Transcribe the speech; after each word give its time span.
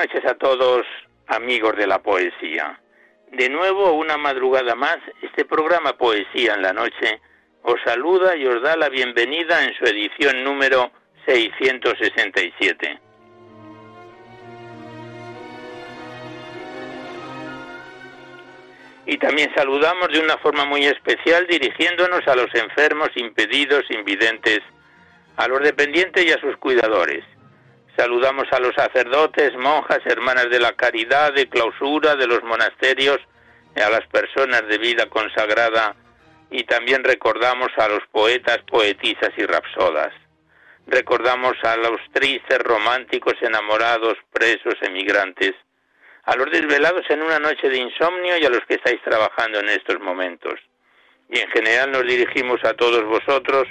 Noches 0.00 0.24
a 0.24 0.34
todos, 0.34 0.86
amigos 1.26 1.76
de 1.76 1.86
la 1.86 1.98
poesía. 1.98 2.80
De 3.32 3.50
nuevo, 3.50 3.92
una 3.92 4.16
madrugada 4.16 4.74
más, 4.74 4.96
este 5.20 5.44
programa 5.44 5.92
Poesía 5.92 6.54
en 6.54 6.62
la 6.62 6.72
Noche 6.72 7.20
os 7.62 7.78
saluda 7.84 8.34
y 8.34 8.46
os 8.46 8.62
da 8.62 8.78
la 8.78 8.88
bienvenida 8.88 9.62
en 9.62 9.74
su 9.74 9.84
edición 9.84 10.42
número 10.42 10.90
667. 11.26 12.98
Y 19.04 19.18
también 19.18 19.52
saludamos 19.54 20.08
de 20.08 20.20
una 20.20 20.38
forma 20.38 20.64
muy 20.64 20.86
especial 20.86 21.46
dirigiéndonos 21.46 22.26
a 22.26 22.36
los 22.36 22.48
enfermos, 22.54 23.10
impedidos, 23.16 23.84
invidentes, 23.90 24.60
a 25.36 25.46
los 25.46 25.60
dependientes 25.60 26.24
y 26.24 26.32
a 26.32 26.40
sus 26.40 26.56
cuidadores. 26.56 27.22
Saludamos 27.96 28.46
a 28.52 28.60
los 28.60 28.74
sacerdotes, 28.74 29.54
monjas, 29.56 30.00
hermanas 30.04 30.48
de 30.50 30.60
la 30.60 30.72
caridad, 30.72 31.32
de 31.34 31.48
clausura, 31.48 32.16
de 32.16 32.26
los 32.26 32.42
monasterios, 32.42 33.18
a 33.76 33.90
las 33.90 34.06
personas 34.08 34.66
de 34.68 34.78
vida 34.78 35.06
consagrada 35.06 35.94
y 36.50 36.64
también 36.64 37.04
recordamos 37.04 37.68
a 37.76 37.88
los 37.88 38.00
poetas, 38.10 38.58
poetisas 38.68 39.30
y 39.36 39.44
rapsodas. 39.44 40.12
Recordamos 40.86 41.54
a 41.62 41.76
los 41.76 42.00
tristes, 42.12 42.58
románticos, 42.58 43.34
enamorados, 43.40 44.14
presos, 44.32 44.74
emigrantes, 44.80 45.52
a 46.24 46.34
los 46.36 46.50
desvelados 46.50 47.08
en 47.08 47.22
una 47.22 47.38
noche 47.38 47.68
de 47.68 47.78
insomnio 47.78 48.36
y 48.36 48.44
a 48.44 48.50
los 48.50 48.60
que 48.66 48.74
estáis 48.74 49.00
trabajando 49.02 49.60
en 49.60 49.68
estos 49.68 50.00
momentos. 50.00 50.54
Y 51.28 51.38
en 51.38 51.48
general 51.50 51.92
nos 51.92 52.02
dirigimos 52.02 52.62
a 52.64 52.74
todos 52.74 53.04
vosotros 53.04 53.68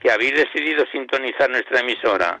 que 0.00 0.10
habéis 0.10 0.34
decidido 0.34 0.86
sintonizar 0.92 1.50
nuestra 1.50 1.80
emisora, 1.80 2.40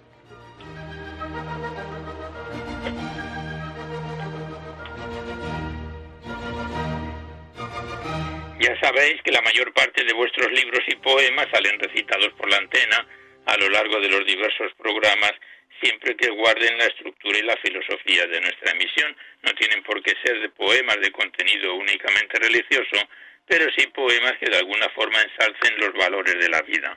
Ya 8.61 8.79
sabéis 8.79 9.19
que 9.23 9.31
la 9.31 9.41
mayor 9.41 9.73
parte 9.73 10.03
de 10.03 10.13
vuestros 10.13 10.51
libros 10.51 10.81
y 10.87 10.95
poemas 10.97 11.47
salen 11.51 11.79
recitados 11.79 12.31
por 12.33 12.47
la 12.47 12.57
antena 12.57 13.07
a 13.47 13.57
lo 13.57 13.67
largo 13.69 13.99
de 13.99 14.07
los 14.07 14.23
diversos 14.23 14.71
programas, 14.77 15.33
siempre 15.81 16.15
que 16.15 16.29
guarden 16.29 16.77
la 16.77 16.85
estructura 16.85 17.39
y 17.39 17.41
la 17.41 17.57
filosofía 17.57 18.27
de 18.27 18.39
nuestra 18.39 18.71
emisión. 18.73 19.17
No 19.41 19.51
tienen 19.55 19.81
por 19.81 19.99
qué 20.03 20.13
ser 20.23 20.39
de 20.41 20.49
poemas 20.49 20.97
de 21.01 21.11
contenido 21.11 21.73
únicamente 21.73 22.37
religioso, 22.37 23.01
pero 23.47 23.65
sí 23.75 23.87
poemas 23.87 24.33
que 24.39 24.51
de 24.51 24.57
alguna 24.57 24.89
forma 24.89 25.19
ensalcen 25.19 25.79
los 25.79 25.93
valores 25.93 26.35
de 26.37 26.49
la 26.49 26.61
vida. 26.61 26.95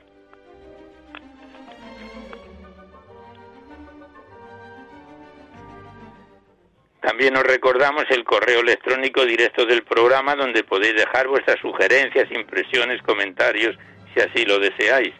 También 7.05 7.37
os 7.37 7.43
recordamos 7.43 8.05
el 8.09 8.23
correo 8.23 8.61
electrónico 8.61 9.23
directo 9.25 9.67
del 9.67 9.83
programa 9.83 10.35
donde 10.35 10.63
podéis 10.63 10.95
dejar 10.95 11.27
vuestras 11.27 11.59
sugerencias, 11.59 12.31
impresiones, 12.31 12.99
comentarios, 13.03 13.77
si 14.11 14.21
así 14.21 14.43
lo 14.43 14.57
deseáis. 14.57 15.13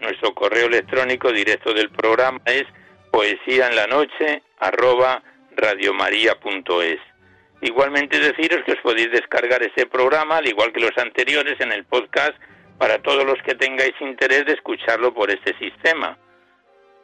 Nuestro 0.00 0.34
correo 0.34 0.66
electrónico 0.66 1.30
directo 1.30 1.72
del 1.72 1.90
programa 1.90 2.40
es 2.44 2.64
poesía 3.12 3.68
en 3.68 3.76
la 3.76 3.86
noche 3.86 4.42
radiomaria.es. 5.56 6.98
Igualmente 7.60 8.18
deciros 8.18 8.64
que 8.66 8.72
os 8.72 8.80
podéis 8.82 9.12
descargar 9.12 9.62
ese 9.62 9.86
programa, 9.86 10.38
al 10.38 10.48
igual 10.48 10.72
que 10.72 10.80
los 10.80 10.98
anteriores, 10.98 11.60
en 11.60 11.70
el 11.70 11.84
podcast 11.84 12.34
para 12.78 13.00
todos 13.00 13.24
los 13.24 13.40
que 13.44 13.54
tengáis 13.54 13.94
interés 14.00 14.44
de 14.44 14.54
escucharlo 14.54 15.14
por 15.14 15.30
este 15.30 15.56
sistema. 15.58 16.18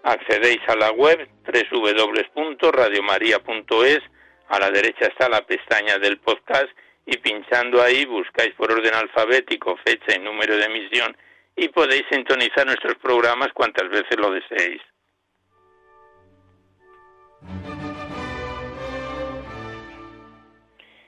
Accedéis 0.03 0.59
a 0.67 0.75
la 0.75 0.91
web 0.91 1.29
www.radiomaria.es 1.47 4.01
a 4.49 4.59
la 4.59 4.71
derecha 4.71 5.07
está 5.07 5.29
la 5.29 5.45
pestaña 5.47 5.99
del 5.99 6.19
podcast 6.19 6.69
y 7.07 7.17
pinchando 7.19 7.83
ahí 7.83 8.05
buscáis 8.05 8.55
por 8.55 8.73
orden 8.73 8.95
alfabético 8.95 9.77
fecha 9.85 10.17
y 10.17 10.21
número 10.21 10.57
de 10.57 10.65
emisión 10.65 11.17
y 11.57 11.69
podéis 11.69 12.05
sintonizar 12.11 12.67
nuestros 12.67 12.97
programas 12.97 13.53
cuantas 13.53 13.89
veces 13.89 14.19
lo 14.19 14.31
deseéis. 14.31 14.83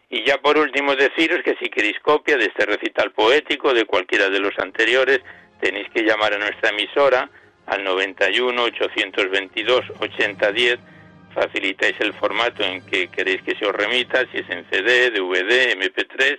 Y 0.09 0.25
ya 0.25 0.39
por 0.39 0.57
último 0.57 0.95
deciros 0.95 1.43
que 1.43 1.57
si 1.61 1.69
queréis 1.69 1.99
copia 2.01 2.37
de 2.37 2.47
este 2.47 2.65
recital 2.65 3.11
poético 3.13 3.75
de 3.75 3.85
cualquiera 3.85 4.29
de 4.29 4.39
los 4.39 4.57
anteriores, 4.59 5.21
tenéis 5.61 5.89
que 5.91 6.03
llamar 6.03 6.35
a 6.35 6.39
nuestra 6.39 6.71
emisora 6.71 7.29
al 7.67 7.83
91 7.83 8.63
822 8.63 9.85
8010 10.01 10.79
facilitáis 11.37 12.01
el 12.01 12.15
formato 12.15 12.65
en 12.65 12.85
que 12.87 13.09
queréis 13.09 13.43
que 13.43 13.55
se 13.57 13.67
os 13.67 13.73
remita, 13.73 14.25
si 14.33 14.39
es 14.39 14.49
en 14.49 14.69
CD, 14.71 15.11
DVD, 15.11 15.77
MP3, 15.77 16.39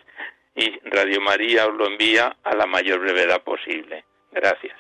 y 0.56 0.80
Radio 0.90 1.22
María 1.22 1.68
os 1.68 1.76
lo 1.76 1.86
envía 1.86 2.36
a 2.44 2.56
la 2.56 2.66
mayor 2.66 3.00
brevedad 3.00 3.44
posible. 3.44 4.04
Gracias. 4.32 4.76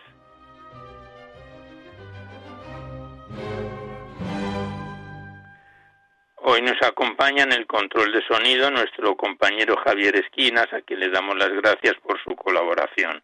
Hoy 6.37 6.61
nos 6.61 6.81
acompaña 6.81 7.43
en 7.43 7.51
el 7.51 7.67
control 7.67 8.11
de 8.11 8.25
sonido 8.25 8.71
nuestro 8.71 9.15
compañero 9.15 9.75
Javier 9.85 10.15
Esquinas, 10.15 10.71
a 10.73 10.81
quien 10.81 11.01
le 11.01 11.09
damos 11.09 11.37
las 11.37 11.49
gracias 11.49 11.93
por 12.01 12.19
su 12.23 12.35
colaboración. 12.35 13.21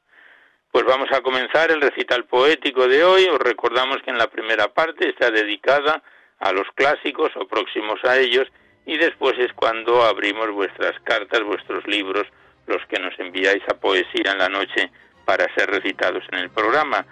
Pues 0.72 0.86
vamos 0.86 1.10
a 1.12 1.22
comenzar 1.22 1.72
el 1.72 1.82
recital 1.82 2.26
poético 2.26 2.88
de 2.88 3.04
hoy. 3.04 3.28
Os 3.32 3.40
recordamos 3.40 3.98
que 4.04 4.12
en 4.12 4.18
la 4.18 4.28
primera 4.28 4.68
parte 4.74 5.10
está 5.10 5.32
dedicada 5.32 6.04
a 6.44 6.52
los 6.52 6.68
clásicos 6.76 7.32
o 7.36 7.48
próximos 7.48 8.04
a 8.04 8.18
ellos 8.18 8.48
y 8.86 8.98
después 8.98 9.34
es 9.40 9.54
cuando 9.54 10.04
abrimos 10.04 10.52
vuestras 10.52 11.00
cartas, 11.04 11.42
vuestros 11.44 11.88
libros, 11.88 12.28
los 12.68 12.86
que 12.88 13.00
nos 13.00 13.18
enviáis 13.18 13.64
a 13.70 13.80
poesía 13.80 14.32
en 14.32 14.38
la 14.38 14.50
noche 14.50 14.92
para 15.26 15.46
ser 15.56 15.70
recitados 15.70 16.24
en 16.34 16.40
el 16.40 16.50
programa. 16.50 17.06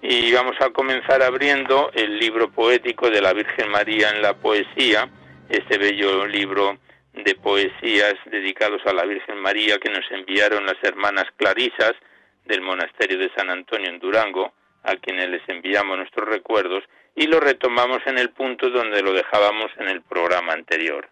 Y 0.00 0.32
vamos 0.32 0.56
a 0.60 0.70
comenzar 0.70 1.22
abriendo 1.22 1.90
el 1.92 2.18
libro 2.18 2.50
poético 2.50 3.10
de 3.10 3.20
la 3.20 3.34
Virgen 3.34 3.70
María 3.70 4.08
en 4.08 4.22
la 4.22 4.32
poesía, 4.34 5.10
este 5.50 5.76
bello 5.76 6.26
libro 6.26 6.78
de 7.12 7.34
poesías 7.34 8.14
dedicados 8.24 8.80
a 8.86 8.94
la 8.94 9.04
Virgen 9.04 9.36
María 9.38 9.76
que 9.76 9.90
nos 9.90 10.10
enviaron 10.10 10.64
las 10.64 10.82
hermanas 10.82 11.26
Clarisas 11.36 11.92
del 12.46 12.62
monasterio 12.62 13.18
de 13.18 13.30
San 13.36 13.50
Antonio 13.50 13.90
en 13.90 13.98
Durango, 13.98 14.54
a 14.84 14.96
quienes 14.96 15.28
les 15.28 15.46
enviamos 15.48 15.98
nuestros 15.98 16.26
recuerdos, 16.26 16.82
y 17.20 17.26
lo 17.26 17.38
retomamos 17.38 18.00
en 18.06 18.16
el 18.16 18.30
punto 18.30 18.70
donde 18.70 19.02
lo 19.02 19.12
dejábamos 19.12 19.70
en 19.76 19.88
el 19.88 20.00
programa 20.00 20.54
anterior. 20.54 21.06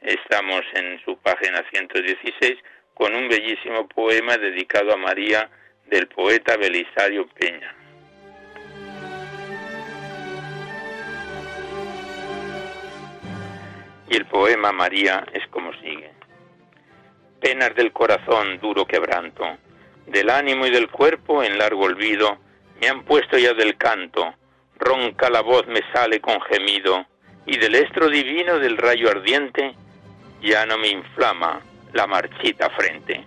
Estamos 0.00 0.62
en 0.72 0.98
su 1.04 1.18
página 1.18 1.62
116 1.70 2.56
con 2.94 3.14
un 3.14 3.28
bellísimo 3.28 3.86
poema 3.86 4.38
dedicado 4.38 4.94
a 4.94 4.96
María 4.96 5.50
del 5.84 6.08
poeta 6.08 6.56
Belisario 6.56 7.26
Peña. 7.38 7.76
Y 14.08 14.16
el 14.16 14.24
poema 14.24 14.72
María 14.72 15.26
es 15.34 15.46
como 15.48 15.74
sigue. 15.74 16.10
Penas 17.42 17.74
del 17.74 17.92
corazón, 17.92 18.60
duro 18.60 18.86
quebranto, 18.86 19.58
del 20.06 20.30
ánimo 20.30 20.66
y 20.66 20.70
del 20.70 20.88
cuerpo 20.88 21.44
en 21.44 21.58
largo 21.58 21.82
olvido, 21.82 22.38
me 22.80 22.88
han 22.88 23.04
puesto 23.04 23.36
ya 23.36 23.52
del 23.52 23.76
canto, 23.76 24.34
ronca 24.78 25.30
la 25.30 25.40
voz 25.40 25.66
me 25.66 25.80
sale 25.92 26.20
con 26.20 26.40
gemido, 26.42 27.06
y 27.46 27.58
del 27.58 27.74
estro 27.74 28.08
divino 28.08 28.58
del 28.58 28.76
rayo 28.76 29.10
ardiente, 29.10 29.74
ya 30.42 30.66
no 30.66 30.78
me 30.78 30.88
inflama 30.88 31.60
la 31.92 32.06
marchita 32.06 32.70
frente. 32.70 33.24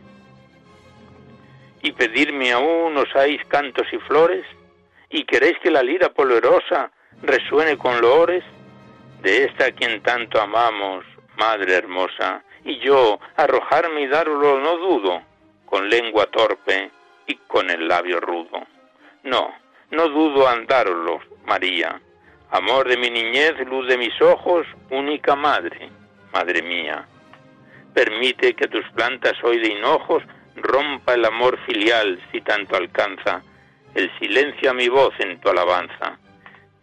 Y 1.82 1.92
pedirme 1.92 2.52
aún 2.52 2.98
osáis 2.98 3.44
cantos 3.46 3.88
y 3.92 3.98
flores, 4.00 4.46
y 5.10 5.24
queréis 5.26 5.58
que 5.60 5.72
la 5.72 5.84
lira 5.84 6.10
poderosa 6.10 6.92
resuene 7.22 7.78
con 7.78 8.02
loores, 8.02 8.44
de 9.22 9.46
esta 9.46 9.66
a 9.68 9.72
quien 9.72 10.02
tanto 10.02 10.40
amamos, 10.40 11.06
Madre 11.38 11.76
hermosa, 11.76 12.44
y 12.66 12.80
yo 12.80 13.20
arrojarme 13.36 14.02
y 14.02 14.08
darlo 14.08 14.60
no 14.60 14.78
dudo, 14.78 15.22
con 15.68 15.88
lengua 15.88 16.26
torpe 16.28 16.90
y 17.28 17.36
con 17.36 17.70
el 17.70 17.88
labio 17.88 18.20
rudo. 18.20 18.66
No, 19.24 19.54
no 19.92 20.10
dudo 20.10 20.48
andároslo, 20.48 21.20
María, 21.46 22.02
amor 22.52 22.88
de 22.88 22.98
mi 22.98 23.10
niñez, 23.10 23.54
luz 23.68 23.88
de 23.88 23.98
mis 23.98 24.22
ojos, 24.22 24.68
única 24.90 25.36
madre, 25.36 25.90
madre 26.34 26.62
mía. 26.62 27.08
Permite 27.94 28.54
que 28.54 28.68
tus 28.68 28.86
plantas 28.92 29.34
hoy 29.44 29.60
de 29.60 29.70
hinojos 29.70 30.24
rompa 30.56 31.14
el 31.14 31.26
amor 31.26 31.58
filial 31.66 32.20
si 32.32 32.42
tanto 32.42 32.76
alcanza. 32.76 33.42
El 33.96 34.12
silencio 34.20 34.70
a 34.70 34.74
mi 34.74 34.90
voz 34.90 35.14
en 35.20 35.40
tu 35.40 35.50
alabanza. 35.50 36.20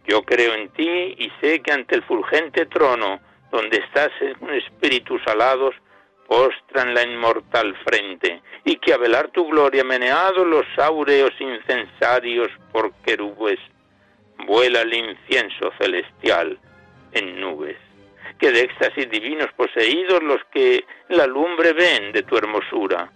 Yo 0.07 0.23
creo 0.23 0.53
en 0.53 0.69
ti 0.69 1.15
y 1.17 1.31
sé 1.39 1.61
que 1.61 1.71
ante 1.71 1.95
el 1.95 2.03
fulgente 2.03 2.65
trono, 2.65 3.19
donde 3.51 3.77
estás 3.77 4.11
en 4.19 4.49
espíritus 4.49 5.21
alados, 5.27 5.75
postran 6.27 6.93
la 6.93 7.03
inmortal 7.03 7.75
frente, 7.83 8.41
y 8.63 8.77
que 8.77 8.93
a 8.93 8.97
velar 8.97 9.29
tu 9.29 9.47
gloria 9.47 9.83
meneados 9.83 10.45
los 10.47 10.65
áureos 10.77 11.31
incensarios 11.39 12.49
por 12.71 12.93
querubes, 13.03 13.59
vuela 14.45 14.81
el 14.81 14.93
incienso 14.93 15.71
celestial 15.79 16.59
en 17.11 17.39
nubes. 17.39 17.77
Que 18.39 18.51
de 18.51 18.61
éxtasis 18.61 19.09
divinos 19.09 19.51
poseídos 19.53 20.21
los 20.23 20.43
que 20.51 20.83
la 21.09 21.25
lumbre 21.25 21.73
ven 21.73 22.11
de 22.11 22.23
tu 22.23 22.37
hermosura, 22.37 23.09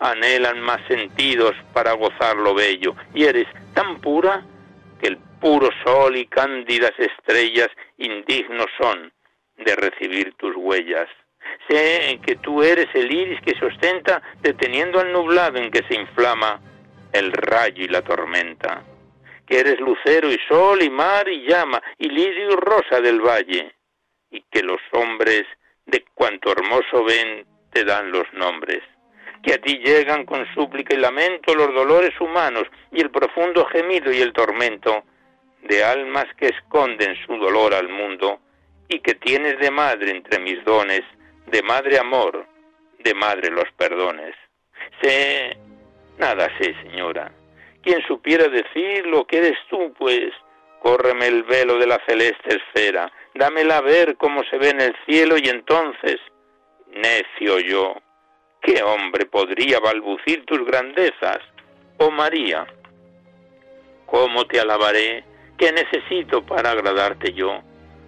anhelan 0.00 0.60
más 0.60 0.80
sentidos 0.86 1.54
para 1.72 1.92
gozar 1.92 2.36
lo 2.36 2.54
bello, 2.54 2.94
y 3.14 3.24
eres 3.24 3.46
tan 3.74 4.00
pura 4.00 4.42
que 5.00 5.08
el 5.08 5.18
puro 5.40 5.68
sol 5.84 6.16
y 6.16 6.26
cándidas 6.26 6.92
estrellas 6.98 7.68
indignos 7.98 8.66
son 8.80 9.12
de 9.58 9.76
recibir 9.76 10.34
tus 10.34 10.54
huellas. 10.56 11.08
Sé 11.68 12.20
que 12.24 12.36
tú 12.36 12.62
eres 12.62 12.88
el 12.94 13.10
iris 13.10 13.40
que 13.40 13.58
se 13.58 13.64
ostenta 13.64 14.22
deteniendo 14.42 15.00
al 15.00 15.12
nublado 15.12 15.58
en 15.58 15.70
que 15.70 15.82
se 15.88 15.94
inflama 15.94 16.60
el 17.12 17.32
rayo 17.32 17.84
y 17.84 17.88
la 17.88 18.02
tormenta, 18.02 18.82
que 19.46 19.60
eres 19.60 19.80
lucero 19.80 20.30
y 20.30 20.38
sol 20.48 20.82
y 20.82 20.90
mar 20.90 21.28
y 21.28 21.46
llama 21.46 21.80
y 21.98 22.08
lirio 22.08 22.52
y 22.52 22.56
rosa 22.56 23.00
del 23.00 23.20
valle, 23.20 23.74
y 24.30 24.42
que 24.50 24.62
los 24.62 24.80
hombres 24.92 25.44
de 25.86 26.04
cuanto 26.14 26.50
hermoso 26.50 27.04
ven 27.04 27.46
te 27.72 27.84
dan 27.84 28.10
los 28.10 28.24
nombres, 28.32 28.82
que 29.42 29.54
a 29.54 29.58
ti 29.58 29.78
llegan 29.78 30.24
con 30.24 30.46
súplica 30.54 30.94
y 30.94 30.98
lamento 30.98 31.54
los 31.54 31.72
dolores 31.74 32.18
humanos 32.20 32.64
y 32.92 33.00
el 33.00 33.10
profundo 33.10 33.64
gemido 33.66 34.12
y 34.12 34.20
el 34.20 34.32
tormento 34.32 35.04
de 35.62 35.84
almas 35.84 36.26
que 36.36 36.46
esconden 36.46 37.16
su 37.26 37.36
dolor 37.36 37.74
al 37.74 37.88
mundo 37.88 38.40
y 38.88 39.00
que 39.00 39.14
tienes 39.14 39.58
de 39.58 39.70
madre 39.70 40.10
entre 40.10 40.38
mis 40.38 40.62
dones, 40.64 41.02
de 41.46 41.62
madre 41.62 41.98
amor, 41.98 42.46
de 42.98 43.14
madre 43.14 43.50
los 43.50 43.70
perdones. 43.76 44.34
Sé, 45.02 45.56
nada 46.18 46.48
sé, 46.58 46.74
señora. 46.82 47.32
Quien 47.82 48.02
supiera 48.06 48.48
decir 48.48 49.06
lo 49.06 49.26
que 49.26 49.38
eres 49.38 49.58
tú, 49.68 49.92
pues, 49.98 50.32
córreme 50.80 51.26
el 51.26 51.42
velo 51.44 51.78
de 51.78 51.86
la 51.86 52.00
celeste 52.06 52.56
esfera, 52.56 53.10
dámela 53.34 53.78
a 53.78 53.82
ver 53.82 54.16
cómo 54.16 54.42
se 54.44 54.58
ve 54.58 54.70
en 54.70 54.80
el 54.80 54.96
cielo 55.06 55.36
y 55.38 55.48
entonces, 55.48 56.20
necio 56.88 57.58
yo, 57.60 57.96
¿qué 58.62 58.82
hombre 58.82 59.26
podría 59.26 59.80
balbucir 59.80 60.44
tus 60.46 60.64
grandezas? 60.64 61.38
Oh 61.98 62.10
María, 62.10 62.66
¿cómo 64.06 64.46
te 64.46 64.60
alabaré? 64.60 65.24
¿Qué 65.56 65.72
necesito 65.72 66.44
para 66.44 66.72
agradarte 66.72 67.32
yo? 67.32 67.62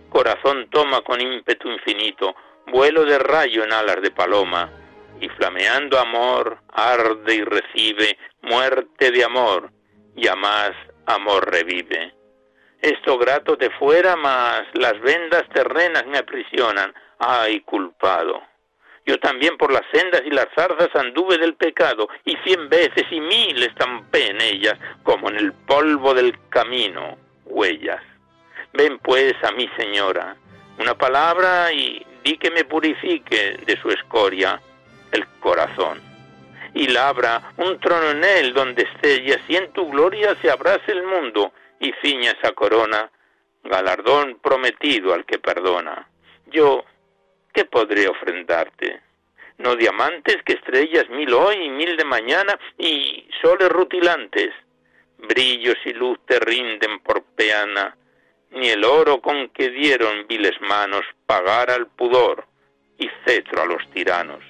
Corazón 0.09 0.69
toma 0.71 1.02
con 1.02 1.21
ímpetu 1.21 1.71
infinito, 1.71 2.35
vuelo 2.66 3.04
de 3.04 3.18
rayo 3.18 3.64
en 3.64 3.73
alas 3.73 4.02
de 4.02 4.11
paloma, 4.11 4.70
y 5.20 5.28
flameando 5.30 5.99
amor 5.99 6.58
arde 6.73 7.35
y 7.35 7.42
recibe 7.42 8.18
muerte 8.42 9.11
de 9.11 9.25
amor, 9.25 9.70
y 10.14 10.28
a 10.28 10.37
más 10.37 10.73
amor 11.06 11.50
revive. 11.50 12.14
Esto 12.80 13.18
grato 13.18 13.56
te 13.56 13.70
fuera, 13.70 14.16
mas 14.16 14.62
las 14.75 15.00
vendas 15.00 15.44
terrenas 15.52 16.06
me 16.06 16.18
aprisionan. 16.18 16.92
¡Ay, 17.18 17.61
culpado! 17.61 18.42
Yo 19.06 19.18
también 19.18 19.56
por 19.56 19.73
las 19.73 19.85
sendas 19.92 20.23
y 20.25 20.30
las 20.30 20.49
zarzas 20.54 20.88
anduve 20.94 21.38
del 21.38 21.54
pecado, 21.54 22.08
y 22.25 22.37
cien 22.44 22.68
veces 22.68 23.04
y 23.11 23.20
mil 23.20 23.62
estampé 23.62 24.28
en 24.30 24.40
ellas, 24.40 24.75
como 25.04 25.30
en 25.30 25.37
el 25.37 25.52
polvo 25.52 26.12
del 26.12 26.37
camino 26.50 27.16
huellas. 27.44 28.02
Ven 28.73 28.99
pues 28.99 29.35
a 29.42 29.52
mi 29.52 29.68
señora, 29.78 30.37
una 30.78 30.94
palabra 30.99 31.73
y 31.73 32.04
di 32.26 32.37
que 32.38 32.50
me 32.50 32.64
purifique 32.64 33.56
de 33.64 33.80
su 33.80 33.88
escoria 33.88 34.61
el 35.12 35.25
corazón. 35.38 36.00
Y 36.75 36.88
labra 36.88 37.52
un 37.56 37.78
trono 37.78 38.11
en 38.11 38.25
él 38.25 38.52
donde 38.52 38.83
esté 38.83 39.23
y 39.23 39.30
así 39.30 39.54
en 39.54 39.73
tu 39.73 39.88
gloria 39.88 40.35
se 40.42 40.50
abrace 40.50 40.90
el 40.90 41.04
mundo 41.04 41.52
y 41.78 41.92
ciña 42.02 42.33
esa 42.33 42.50
corona, 42.50 43.09
galardón 43.62 44.40
prometido 44.42 45.14
al 45.14 45.25
que 45.25 45.38
perdona. 45.38 46.09
Yo, 46.47 46.85
¿qué 47.54 47.64
podré 47.64 48.09
ofrendarte? 48.09 49.00
No 49.59 49.76
diamantes 49.76 50.38
que 50.45 50.54
estrellas 50.54 51.09
mil 51.09 51.33
hoy 51.33 51.56
y 51.64 51.71
mil 51.71 51.97
de 51.97 52.04
mañana 52.04 52.59
y 52.76 53.28
soles 53.40 53.68
rutilantes, 53.68 54.52
brillos 55.16 55.76
y 55.85 55.92
luz 55.92 56.18
te 56.26 56.40
rinden 56.40 56.99
por 57.00 57.23
peana, 57.23 57.97
ni 58.50 58.69
el 58.69 58.85
oro 58.85 59.21
con 59.21 59.49
que 59.50 59.71
dieron 59.71 60.26
viles 60.26 60.61
manos 60.61 61.03
pagar 61.26 61.71
al 61.71 61.87
pudor 61.87 62.47
y 62.99 63.09
cetro 63.25 63.62
a 63.62 63.67
los 63.67 63.88
tiranos. 63.91 64.43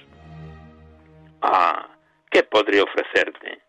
Ah, 1.41 1.87
¿qué 2.29 2.43
podré 2.43 2.81
ofrecerte? 2.81 3.59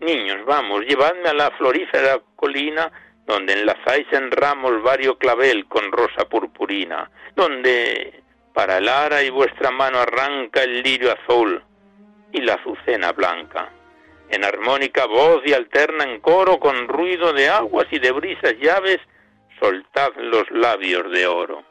Niños, 0.00 0.44
vamos, 0.46 0.84
llevadme 0.86 1.28
a 1.28 1.34
la 1.34 1.50
florífera 1.52 2.20
colina 2.36 2.90
donde 3.26 3.52
enlazáis 3.52 4.06
en 4.12 4.30
ramos 4.30 4.82
vario 4.82 5.16
clavel 5.16 5.66
con 5.66 5.92
rosa 5.92 6.28
purpurina, 6.28 7.10
donde 7.36 8.22
para 8.52 8.78
el 8.78 8.88
ara 8.88 9.22
y 9.22 9.30
vuestra 9.30 9.70
mano 9.70 10.00
arranca 10.00 10.62
el 10.62 10.82
lirio 10.82 11.12
azul 11.12 11.62
y 12.32 12.40
la 12.40 12.54
azucena 12.54 13.12
blanca 13.12 13.70
en 14.32 14.44
armónica 14.44 15.04
voz 15.06 15.42
y 15.44 15.52
alterna 15.52 16.04
en 16.04 16.18
coro 16.20 16.58
con 16.58 16.88
ruido 16.88 17.34
de 17.34 17.50
aguas 17.50 17.86
y 17.90 17.98
de 17.98 18.10
brisas 18.12 18.54
llaves, 18.60 18.98
soltad 19.62 20.12
los 20.16 20.50
labios 20.50 21.10
de 21.12 21.26
oro. 21.26 21.62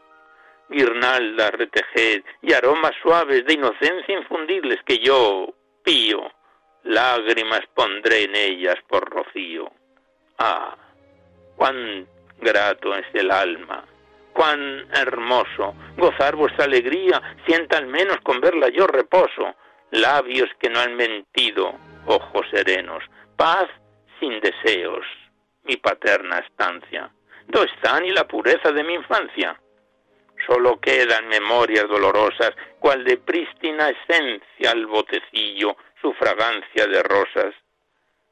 Guirnaldas 0.69 1.51
retejed 1.51 2.23
y 2.41 2.53
aromas 2.53 2.93
suaves 3.01 3.45
de 3.45 3.53
inocencia 3.53 4.17
infundibles 4.17 4.79
que 4.85 4.99
yo, 4.99 5.53
pío, 5.83 6.31
lágrimas 6.83 7.61
pondré 7.73 8.23
en 8.23 8.35
ellas 8.35 8.77
por 8.87 9.09
rocío. 9.09 9.69
Ah, 10.37 10.77
cuán 11.57 12.07
grato 12.39 12.95
es 12.95 13.05
el 13.13 13.29
alma 13.29 13.85
cuán 14.33 14.87
hermoso 14.93 15.75
gozar 15.97 16.35
vuestra 16.35 16.65
alegría, 16.65 17.21
sienta 17.45 17.77
al 17.77 17.87
menos 17.87 18.17
con 18.23 18.39
verla 18.39 18.69
yo 18.69 18.87
reposo, 18.87 19.55
labios 19.91 20.49
que 20.59 20.69
no 20.69 20.79
han 20.79 20.95
mentido, 20.95 21.75
ojos 22.05 22.45
serenos, 22.51 23.03
paz 23.35 23.67
sin 24.19 24.39
deseos, 24.39 25.05
mi 25.63 25.77
paterna 25.77 26.39
estancia. 26.39 27.11
¿Dónde 27.47 27.71
está 27.73 27.99
ni 27.99 28.11
la 28.11 28.27
pureza 28.27 28.71
de 28.71 28.83
mi 28.83 28.93
infancia? 28.93 29.59
Solo 30.47 30.79
quedan 30.79 31.27
memorias 31.27 31.87
dolorosas, 31.87 32.51
cual 32.79 33.03
de 33.03 33.17
prístina 33.17 33.89
esencia 33.89 34.71
al 34.71 34.87
botecillo, 34.87 35.75
su 36.01 36.13
fragancia 36.13 36.87
de 36.87 37.03
rosas. 37.03 37.53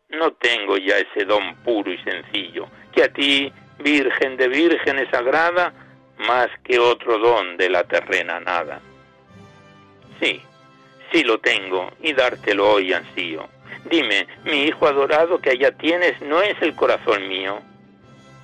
No 0.09 0.33
tengo 0.33 0.77
ya 0.77 0.97
ese 0.97 1.25
don 1.25 1.55
puro 1.57 1.91
y 1.91 1.97
sencillo, 1.99 2.67
que 2.91 3.03
a 3.03 3.13
ti, 3.13 3.51
Virgen 3.79 4.35
de 4.35 4.49
vírgenes 4.49 5.07
sagrada, 5.09 5.73
más 6.17 6.49
que 6.65 6.77
otro 6.79 7.17
don 7.17 7.55
de 7.55 7.69
la 7.69 7.85
terrena 7.85 8.39
nada. 8.41 8.81
Sí, 10.19 10.41
sí 11.11 11.23
lo 11.23 11.39
tengo, 11.39 11.89
y 12.01 12.11
dártelo 12.11 12.73
hoy 12.73 12.91
ansío. 12.91 13.47
Dime, 13.85 14.27
mi 14.43 14.63
hijo 14.63 14.85
adorado 14.85 15.39
que 15.39 15.51
allá 15.51 15.71
tienes 15.71 16.21
no 16.21 16.41
es 16.41 16.61
el 16.61 16.75
corazón 16.75 17.29
mío, 17.29 17.61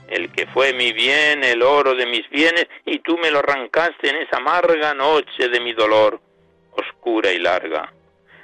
el 0.07 0.31
que 0.31 0.47
fue 0.47 0.73
mi 0.73 0.91
bien, 0.93 1.43
el 1.43 1.61
oro 1.61 1.95
de 1.95 2.05
mis 2.05 2.29
bienes, 2.29 2.67
y 2.85 2.99
tú 2.99 3.17
me 3.17 3.31
lo 3.31 3.39
arrancaste 3.39 4.09
en 4.09 4.17
esa 4.17 4.37
amarga 4.37 4.93
noche 4.93 5.49
de 5.49 5.59
mi 5.59 5.73
dolor, 5.73 6.19
oscura 6.71 7.31
y 7.31 7.39
larga. 7.39 7.91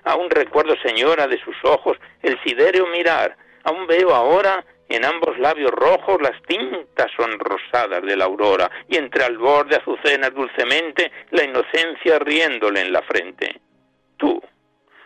Aún 0.03 0.29
recuerdo, 0.29 0.75
señora, 0.81 1.27
de 1.27 1.39
sus 1.39 1.55
ojos 1.63 1.97
el 2.23 2.41
sidereo 2.43 2.87
mirar, 2.87 3.35
aún 3.63 3.85
veo 3.87 4.13
ahora 4.13 4.65
en 4.89 5.05
ambos 5.05 5.37
labios 5.39 5.71
rojos 5.71 6.21
las 6.21 6.41
tintas 6.43 7.09
sonrosadas 7.15 8.03
de 8.03 8.17
la 8.17 8.25
aurora, 8.25 8.69
y 8.89 8.97
entre 8.97 9.23
al 9.23 9.37
borde 9.37 9.77
azucenas 9.77 10.33
dulcemente 10.33 11.11
la 11.31 11.43
inocencia 11.43 12.19
riéndole 12.19 12.81
en 12.81 12.91
la 12.91 13.01
frente. 13.03 13.61
Tú, 14.17 14.41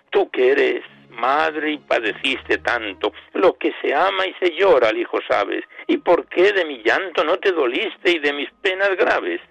tú 0.09 0.29
que 0.31 0.51
eres 0.51 0.83
madre 1.15 1.71
y 1.71 1.77
padeciste 1.77 2.59
tanto, 2.59 3.13
lo 3.33 3.57
que 3.57 3.73
se 3.81 3.93
ama 3.93 4.27
y 4.27 4.33
se 4.35 4.51
llora 4.55 4.89
al 4.89 4.97
hijo 4.97 5.19
sabes, 5.27 5.63
y 5.87 5.97
por 5.97 6.27
qué 6.27 6.51
de 6.53 6.65
mi 6.65 6.81
llanto 6.83 7.23
no 7.23 7.37
te 7.37 7.51
doliste 7.51 8.11
y 8.11 8.19
de 8.19 8.33
mis 8.33 8.51
penas 8.61 8.95
graves. 8.97 9.41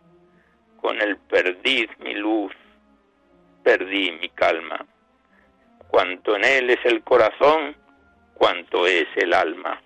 Con 0.81 1.01
el 1.01 1.17
perdiz 1.17 1.89
mi 1.99 2.15
luz, 2.15 2.53
perdí 3.63 4.13
mi 4.13 4.29
calma. 4.31 4.85
Cuanto 5.89 6.37
en 6.37 6.45
él 6.45 6.71
es 6.71 6.85
el 6.85 7.03
corazón, 7.03 7.75
cuanto 8.35 8.87
es 8.87 9.07
el 9.17 9.33
alma. 9.33 9.81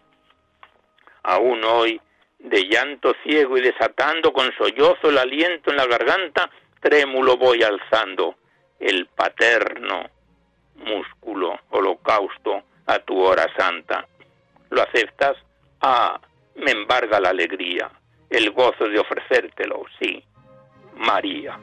Aún 1.23 1.62
hoy, 1.64 2.00
de 2.38 2.68
llanto 2.68 3.14
ciego 3.23 3.58
y 3.58 3.61
desatando 3.61 4.32
con 4.32 4.52
sollozo 4.56 5.11
el 5.11 5.18
aliento 5.18 5.70
en 5.70 5.76
la 5.76 5.87
garganta, 5.87 6.50
trémulo 6.80 7.37
voy 7.37 7.62
alzando 7.62 8.37
el 8.80 9.06
paterno 9.06 10.17
músculo, 10.78 11.58
holocausto 11.70 12.62
a 12.87 12.99
tu 13.00 13.20
hora 13.20 13.47
santa. 13.56 14.06
¿Lo 14.70 14.82
aceptas? 14.82 15.37
Ah, 15.80 16.20
me 16.56 16.73
embarga 16.73 17.20
la 17.20 17.30
alegría, 17.30 17.90
el 18.30 18.50
gozo 18.50 18.88
de 18.88 18.99
ofrecértelo, 18.99 19.85
sí, 20.00 20.23
María. 20.97 21.58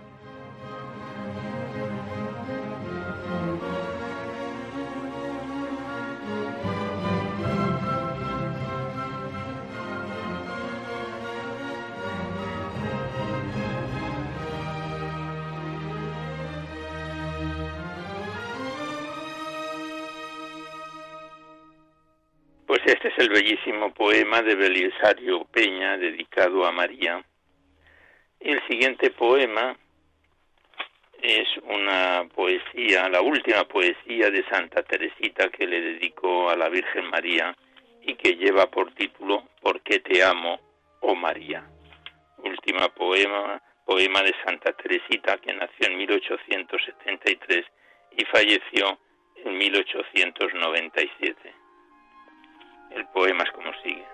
Este 22.85 23.07
es 23.07 23.17
el 23.17 23.29
bellísimo 23.29 23.91
poema 23.95 24.43
de 24.43 24.53
Belisario 24.53 25.45
Peña 25.45 25.97
dedicado 25.97 26.67
a 26.67 26.71
María. 26.71 27.25
Y 28.39 28.51
el 28.51 28.61
siguiente 28.67 29.09
poema 29.09 29.75
es 31.19 31.47
una 31.63 32.29
poesía, 32.35 33.09
la 33.09 33.21
última 33.21 33.63
poesía 33.63 34.29
de 34.29 34.45
Santa 34.51 34.83
Teresita 34.83 35.49
que 35.49 35.65
le 35.65 35.81
dedicó 35.81 36.51
a 36.51 36.55
la 36.55 36.69
Virgen 36.69 37.09
María 37.09 37.57
y 38.03 38.13
que 38.13 38.35
lleva 38.35 38.69
por 38.69 38.93
título 38.93 39.49
¿Por 39.61 39.81
qué 39.81 40.01
te 40.01 40.23
amo, 40.23 40.59
oh 41.01 41.15
María? 41.15 41.67
Última 42.37 42.89
poema, 42.89 43.63
poema 43.83 44.21
de 44.21 44.35
Santa 44.45 44.73
Teresita 44.73 45.39
que 45.39 45.53
nació 45.53 45.87
en 45.87 45.97
1873 45.97 47.65
y 48.15 48.25
falleció 48.25 48.99
en 49.43 49.57
1897. 49.57 51.64
El 52.95 53.05
poema 53.07 53.43
es 53.43 53.51
como 53.51 53.73
sigue. 53.83 54.05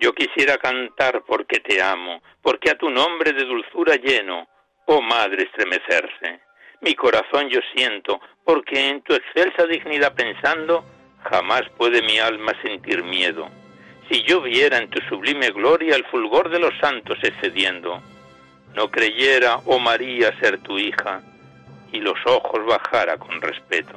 Yo 0.00 0.12
quisiera 0.14 0.58
cantar 0.58 1.22
porque 1.24 1.60
te 1.60 1.80
amo, 1.80 2.20
porque 2.42 2.70
a 2.70 2.74
tu 2.74 2.90
nombre 2.90 3.32
de 3.32 3.44
dulzura 3.44 3.94
lleno, 3.94 4.48
oh 4.86 5.00
madre, 5.00 5.44
estremecerse. 5.44 6.40
Mi 6.80 6.96
corazón 6.96 7.48
yo 7.48 7.60
siento, 7.72 8.20
porque 8.44 8.88
en 8.88 9.02
tu 9.02 9.14
excelsa 9.14 9.64
dignidad 9.66 10.16
pensando, 10.16 10.84
jamás 11.22 11.62
puede 11.76 12.02
mi 12.02 12.18
alma 12.18 12.52
sentir 12.62 13.04
miedo. 13.04 13.48
Si 14.10 14.24
yo 14.24 14.40
viera 14.40 14.78
en 14.78 14.90
tu 14.90 15.00
sublime 15.02 15.50
gloria 15.50 15.94
el 15.94 16.04
fulgor 16.06 16.50
de 16.50 16.58
los 16.58 16.76
santos 16.80 17.16
excediendo, 17.22 18.02
no 18.74 18.90
creyera, 18.90 19.58
oh 19.66 19.78
María, 19.78 20.38
ser 20.40 20.58
tu 20.58 20.78
hija, 20.78 21.20
y 21.92 22.00
los 22.00 22.18
ojos 22.26 22.64
bajara 22.64 23.18
con 23.18 23.40
respeto. 23.40 23.94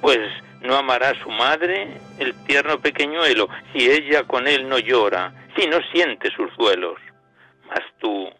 Pues 0.00 0.20
no 0.60 0.76
amará 0.76 1.14
su 1.22 1.30
madre 1.30 2.00
el 2.18 2.34
tierno 2.44 2.80
pequeñuelo, 2.80 3.48
si 3.72 3.90
ella 3.90 4.24
con 4.24 4.46
él 4.46 4.68
no 4.68 4.78
llora, 4.78 5.32
si 5.56 5.66
no 5.66 5.78
siente 5.92 6.30
sus 6.30 6.54
duelos. 6.56 6.98
Mas 7.68 7.82
tú, 7.98 8.30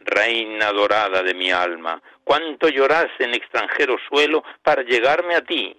reina 0.00 0.72
dorada 0.72 1.22
de 1.22 1.34
mi 1.34 1.50
alma, 1.50 2.00
cuánto 2.24 2.68
lloras 2.68 3.08
en 3.18 3.34
extranjero 3.34 3.96
suelo 4.08 4.44
para 4.62 4.82
llegarme 4.82 5.34
a 5.34 5.42
ti. 5.42 5.76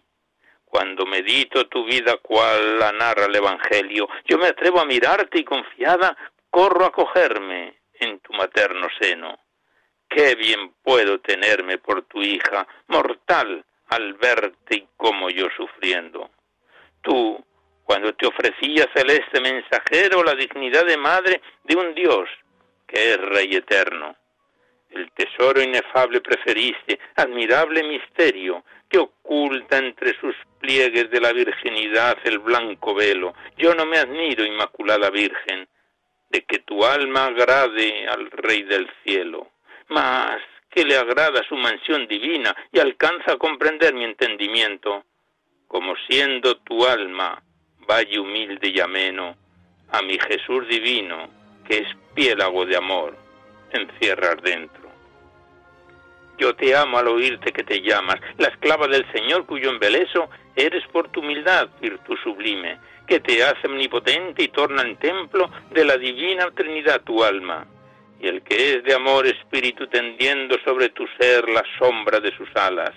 Cuando 0.66 1.06
medito 1.06 1.68
tu 1.68 1.86
vida 1.86 2.18
cual 2.22 2.78
la 2.78 2.92
narra 2.92 3.26
el 3.26 3.36
Evangelio, 3.36 4.10
yo 4.26 4.38
me 4.38 4.48
atrevo 4.48 4.82
a 4.82 4.86
mirarte 4.86 5.40
y 5.40 5.46
confiada 5.46 6.16
corro 6.50 6.86
a 6.86 6.92
cogerme 6.92 7.78
en 8.00 8.20
tu 8.20 8.34
materno 8.34 8.88
seno. 9.00 9.38
Qué 10.10 10.36
bien 10.36 10.74
puedo 10.84 11.20
tenerme 11.20 11.78
por 11.78 12.04
tu 12.04 12.22
hija, 12.22 12.68
mortal, 12.88 13.66
al 13.90 14.14
verte 14.14 14.76
y 14.78 14.88
como 14.96 15.30
yo 15.30 15.48
sufriendo. 15.56 16.30
Tú, 17.02 17.44
cuando 17.84 18.14
te 18.14 18.28
ofrecía 18.28 18.90
celeste 18.94 19.40
mensajero 19.42 20.24
la 20.24 20.36
dignidad 20.36 20.86
de 20.86 20.98
madre 20.98 21.42
de 21.64 21.76
un 21.76 21.94
Dios 21.94 22.30
que 22.88 23.14
es 23.14 23.18
Rey 23.18 23.56
eterno. 23.56 24.16
El 24.90 25.12
tesoro 25.12 25.62
inefable 25.62 26.22
preferiste, 26.22 26.98
admirable 27.16 27.84
misterio, 27.84 28.64
que 28.90 28.98
oculta 28.98 29.78
entre 29.78 30.18
sus 30.20 30.34
pliegues 30.60 31.12
de 31.12 31.20
la 31.20 31.34
virginidad 31.34 32.18
el 32.24 32.40
blanco 32.40 32.96
velo. 32.96 33.34
Yo 33.58 33.76
no 33.76 33.86
me 33.86 33.98
admiro, 33.98 34.46
Inmaculada 34.46 35.10
Virgen, 35.10 35.68
de 36.30 36.44
que 36.44 36.60
tu 36.60 36.84
alma 36.84 37.26
agrade 37.26 38.08
al 38.08 38.30
Rey 38.32 38.64
del 38.64 38.90
cielo, 39.04 39.50
mas 39.90 40.42
que 40.70 40.84
le 40.84 40.98
agrada 40.98 41.44
su 41.48 41.56
mansión 41.56 42.08
divina 42.08 42.56
y 42.72 42.80
alcanza 42.80 43.34
a 43.34 43.38
comprender 43.38 43.94
mi 43.94 44.04
entendimiento, 44.04 45.04
como 45.68 45.96
siendo 46.08 46.58
tu 46.58 46.86
alma 46.86 47.42
valle 47.88 48.20
humilde 48.20 48.70
y 48.70 48.80
ameno, 48.80 49.36
a 49.92 50.02
mi 50.02 50.20
Jesús 50.20 50.68
divino, 50.68 51.30
que 51.68 51.80
es 51.80 51.88
piélago 52.14 52.66
de 52.66 52.76
amor, 52.76 53.16
encierras 53.72 54.38
dentro. 54.44 54.88
Yo 56.38 56.56
te 56.56 56.76
amo 56.76 57.00
al 57.00 57.08
oírte 57.08 57.52
que 57.52 57.64
te 57.64 57.82
llamas, 57.82 58.18
la 58.38 58.50
esclava 58.50 58.88
del 58.88 59.10
Señor 59.12 59.46
cuyo 59.46 59.70
embeleso 59.70 60.30
eres 60.56 60.86
por 60.92 61.10
tu 61.10 61.22
humildad, 61.22 61.70
virtud 61.82 62.18
sublime, 62.24 62.78
que 63.08 63.22
te 63.22 63.42
hace 63.44 63.68
omnipotente 63.68 64.44
y 64.44 64.50
torna 64.50 64.82
en 64.82 64.98
templo 64.98 65.50
de 65.72 65.86
la 65.86 65.98
divina 65.98 66.52
Trinidad 66.52 67.02
tu 67.02 67.24
alma. 67.24 67.66
Y 68.20 68.28
el 68.28 68.42
que 68.42 68.74
es 68.74 68.84
de 68.84 68.94
amor 68.94 69.26
espíritu 69.26 69.88
tendiendo 69.88 70.58
sobre 70.66 70.90
tu 70.90 71.08
ser 71.20 71.48
la 71.50 71.64
sombra 71.80 72.20
de 72.20 72.36
sus 72.36 72.50
alas, 72.56 72.92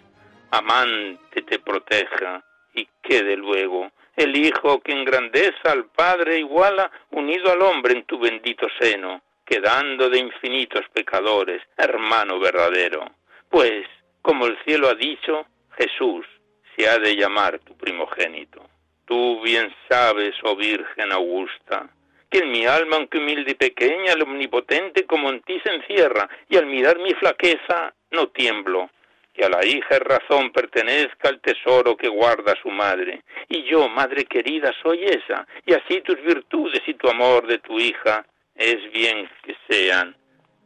amante 0.50 1.42
te 1.42 1.58
proteja 1.60 2.42
y 2.74 2.88
quede 3.02 3.36
luego 3.36 3.90
el 4.16 4.36
Hijo 4.36 4.80
que 4.80 4.92
engrandeza 4.92 5.70
al 5.70 5.86
Padre 5.86 6.38
iguala 6.38 6.90
unido 7.10 7.52
al 7.52 7.62
hombre 7.62 7.94
en 7.94 8.04
tu 8.04 8.18
bendito 8.18 8.66
seno, 8.78 9.22
quedando 9.46 10.10
de 10.10 10.18
infinitos 10.18 10.84
pecadores, 10.92 11.62
hermano 11.76 12.38
verdadero. 12.38 13.04
Pues, 13.48 13.86
como 14.20 14.46
el 14.46 14.58
cielo 14.64 14.88
ha 14.88 14.94
dicho, 14.94 15.46
Jesús 15.78 16.26
se 16.76 16.88
ha 16.88 16.98
de 16.98 17.16
llamar 17.16 17.60
tu 17.60 17.76
primogénito 17.76 18.69
Tú 19.10 19.40
bien 19.40 19.74
sabes, 19.88 20.36
oh 20.44 20.54
Virgen 20.54 21.10
Augusta, 21.10 21.90
que 22.30 22.38
en 22.38 22.52
mi 22.52 22.64
alma, 22.64 22.94
aunque 22.94 23.18
humilde 23.18 23.50
y 23.50 23.54
pequeña, 23.54 24.12
el 24.12 24.22
omnipotente 24.22 25.04
como 25.04 25.30
en 25.30 25.42
ti 25.42 25.60
se 25.64 25.74
encierra, 25.74 26.28
y 26.48 26.56
al 26.56 26.66
mirar 26.66 26.96
mi 27.00 27.12
flaqueza 27.14 27.92
no 28.12 28.28
tiemblo, 28.28 28.88
que 29.34 29.44
a 29.44 29.48
la 29.48 29.66
hija 29.66 29.96
es 29.96 30.00
razón 30.02 30.52
pertenezca 30.52 31.28
el 31.28 31.40
tesoro 31.40 31.96
que 31.96 32.06
guarda 32.06 32.54
su 32.62 32.70
madre, 32.70 33.24
y 33.48 33.64
yo, 33.64 33.88
madre 33.88 34.26
querida, 34.26 34.72
soy 34.80 35.02
esa, 35.02 35.44
y 35.66 35.74
así 35.74 36.02
tus 36.02 36.22
virtudes 36.22 36.82
y 36.86 36.94
tu 36.94 37.08
amor 37.08 37.48
de 37.48 37.58
tu 37.58 37.80
hija 37.80 38.24
es 38.54 38.78
bien 38.92 39.28
que 39.42 39.56
sean, 39.68 40.14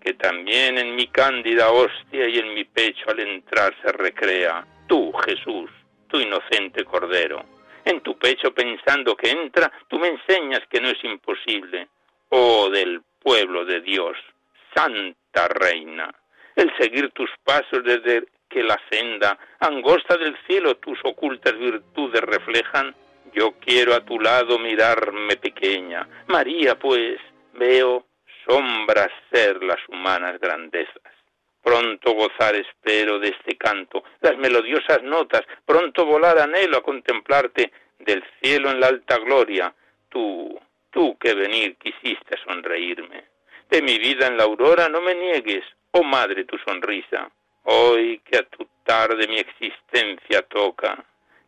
que 0.03 0.13
también 0.13 0.77
en 0.77 0.95
mi 0.95 1.07
cándida 1.07 1.71
hostia 1.71 2.29
y 2.29 2.41
en 2.41 2.53
mi 2.53 2.65
pecho 2.65 3.09
al 3.09 3.21
entrar 3.21 3.75
se 3.81 3.91
recrea, 3.91 4.67
tú, 4.87 5.15
Jesús, 5.25 5.71
tu 6.09 6.21
inocente 6.21 6.85
Cordero. 6.85 7.54
En 7.85 8.01
tu 8.01 8.17
pecho 8.19 8.53
pensando 8.53 9.17
que 9.17 9.31
entra, 9.31 9.71
tú 9.89 9.99
me 9.99 10.09
enseñas 10.09 10.63
que 10.71 10.81
no 10.81 10.89
es 10.89 11.03
imposible. 11.05 11.89
Oh 12.31 12.71
del 12.71 13.03
pueblo 13.21 13.65
de 13.65 13.81
Dios, 13.81 14.17
Santa 14.75 15.49
Reina, 15.49 16.13
el 16.57 16.71
seguir 16.79 17.11
tus 17.11 17.31
pasos 17.43 17.85
desde 17.85 18.25
que 18.49 18.63
la 18.63 18.81
senda 18.91 19.39
angosta 19.61 20.17
del 20.17 20.37
cielo 20.47 20.77
tus 20.77 20.99
ocultas 21.05 21.59
virtudes 21.59 22.21
reflejan, 22.23 22.95
yo 23.33 23.53
quiero 23.61 23.95
a 23.95 24.05
tu 24.05 24.21
lado 24.21 24.59
mirarme 24.59 25.37
pequeña. 25.37 26.07
María, 26.29 26.79
pues, 26.79 27.19
veo 27.55 28.07
sombras 28.47 29.11
ser 29.33 29.63
las 29.63 29.81
humanas 29.89 30.39
grandezas. 30.39 31.14
Pronto 31.65 32.13
gozar 32.13 32.55
espero 32.57 33.19
de 33.19 33.29
este 33.29 33.57
canto, 33.57 34.05
las 34.21 34.37
melodiosas 34.37 35.03
notas, 35.03 35.41
pronto 35.65 36.05
volar 36.05 36.39
anhelo 36.39 36.77
a 36.77 36.83
contemplarte 36.83 37.73
del 37.99 38.23
cielo 38.43 38.71
en 38.71 38.81
la 38.81 38.89
alta 38.89 39.17
gloria, 39.17 39.75
tú, 40.11 40.61
tú 40.91 41.17
que 41.17 41.33
venir 41.33 41.77
quisiste 41.77 42.37
sonreírme. 42.45 43.25
De 43.71 43.81
mi 43.81 43.99
vida 43.99 44.27
en 44.27 44.37
la 44.37 44.45
aurora 44.45 44.91
no 44.91 45.01
me 45.01 45.15
niegues, 45.15 45.65
oh 45.93 46.03
madre, 46.03 46.45
tu 46.45 46.59
sonrisa. 46.59 47.31
Hoy 47.63 48.21
que 48.27 48.37
a 48.37 48.43
tu 48.43 48.69
tarde 48.85 49.27
mi 49.27 49.39
existencia 49.39 50.43
toca, 50.43 51.03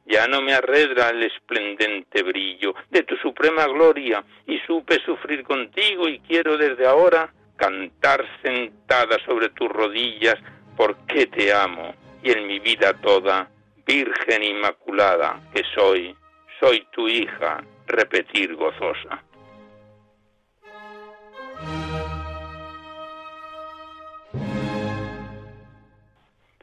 ya 0.07 0.27
no 0.27 0.41
me 0.41 0.55
arredra 0.55 1.11
el 1.11 1.25
esplendente 1.25 2.23
brillo 2.23 2.75
de 2.89 3.03
tu 3.03 3.17
suprema 3.19 3.67
gloria 3.67 4.25
y 4.47 4.59
supe 4.61 4.99
sufrir 5.05 5.43
contigo 5.43 6.09
y 6.09 6.21
quiero 6.21 6.57
desde 6.57 6.87
ahora 6.87 7.35
cantar 7.57 8.25
sentada 8.43 9.19
sobre 9.25 9.49
tus 9.51 9.69
rodillas 9.69 10.37
porque 10.77 11.27
te 11.27 11.53
amo 11.53 11.95
y 12.23 12.33
en 12.33 12.47
mi 12.47 12.59
vida 12.59 12.93
toda, 13.01 13.49
Virgen 13.87 14.43
Inmaculada 14.43 15.41
que 15.55 15.63
soy, 15.75 16.15
soy 16.61 16.87
tu 16.93 17.09
hija, 17.09 17.63
repetir 17.87 18.55
gozosa. 18.55 19.23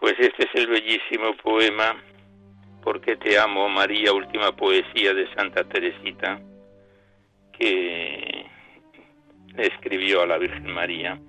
Pues 0.03 0.15
este 0.19 0.43
es 0.43 0.49
el 0.55 0.67
bellísimo 0.67 1.33
poema 1.37 1.95
Porque 2.83 3.15
te 3.15 3.39
amo, 3.39 3.69
María, 3.69 4.11
última 4.11 4.53
poesía 4.53 5.13
de 5.13 5.33
Santa 5.33 5.63
Teresita, 5.63 6.41
que 7.57 8.22
escribió 9.57 10.21
a 10.21 10.27
la 10.27 10.37
Virgen 10.37 10.71
María 10.71 11.19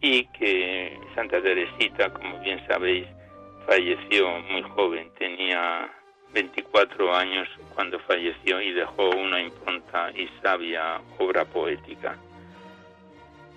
y 0.00 0.24
que 0.26 0.98
Santa 1.14 1.42
Teresita, 1.42 2.12
como 2.12 2.38
bien 2.40 2.64
sabéis, 2.66 3.06
falleció 3.66 4.28
muy 4.50 4.62
joven, 4.62 5.10
tenía 5.18 5.90
24 6.32 7.14
años 7.14 7.48
cuando 7.74 7.98
falleció 8.00 8.60
y 8.60 8.72
dejó 8.72 9.10
una 9.10 9.40
impronta 9.40 10.10
y 10.14 10.28
sabia 10.42 11.00
obra 11.18 11.44
poética. 11.44 12.16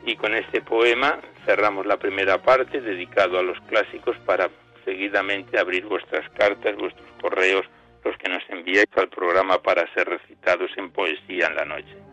Y 0.06 0.16
con 0.16 0.34
este 0.34 0.62
poema 0.62 1.20
cerramos 1.46 1.86
la 1.86 1.98
primera 1.98 2.42
parte 2.42 2.82
dedicado 2.82 3.38
a 3.40 3.44
los 3.44 3.60
clásicos 3.62 4.18
para 4.26 4.50
seguidamente 4.84 5.60
abrir 5.60 5.86
vuestras 5.86 6.28
cartas, 6.32 6.76
vuestros 6.76 7.08
correos, 7.22 7.66
los 8.04 8.18
que 8.18 8.30
nos 8.30 8.42
enviáis 8.50 8.90
al 8.96 9.10
programa 9.10 9.62
para 9.62 9.92
ser 9.94 10.10
recitados 10.10 10.72
en 10.76 10.92
poesía 10.92 11.48
en 11.48 11.56
la 11.56 11.66
noche. 11.66 12.11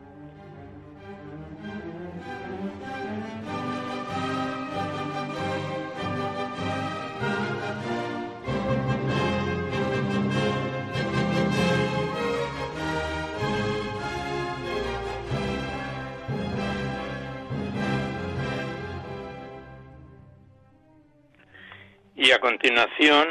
Y 22.28 22.30
a 22.30 22.40
continuación 22.40 23.26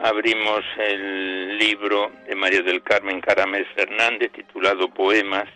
abrimos 0.00 0.64
el 0.78 1.56
libro 1.58 2.10
de 2.26 2.34
María 2.34 2.60
del 2.60 2.82
Carmen 2.82 3.20
Caramés 3.20 3.68
Fernández 3.76 4.32
titulado 4.32 4.92
Poemas, 4.92 5.48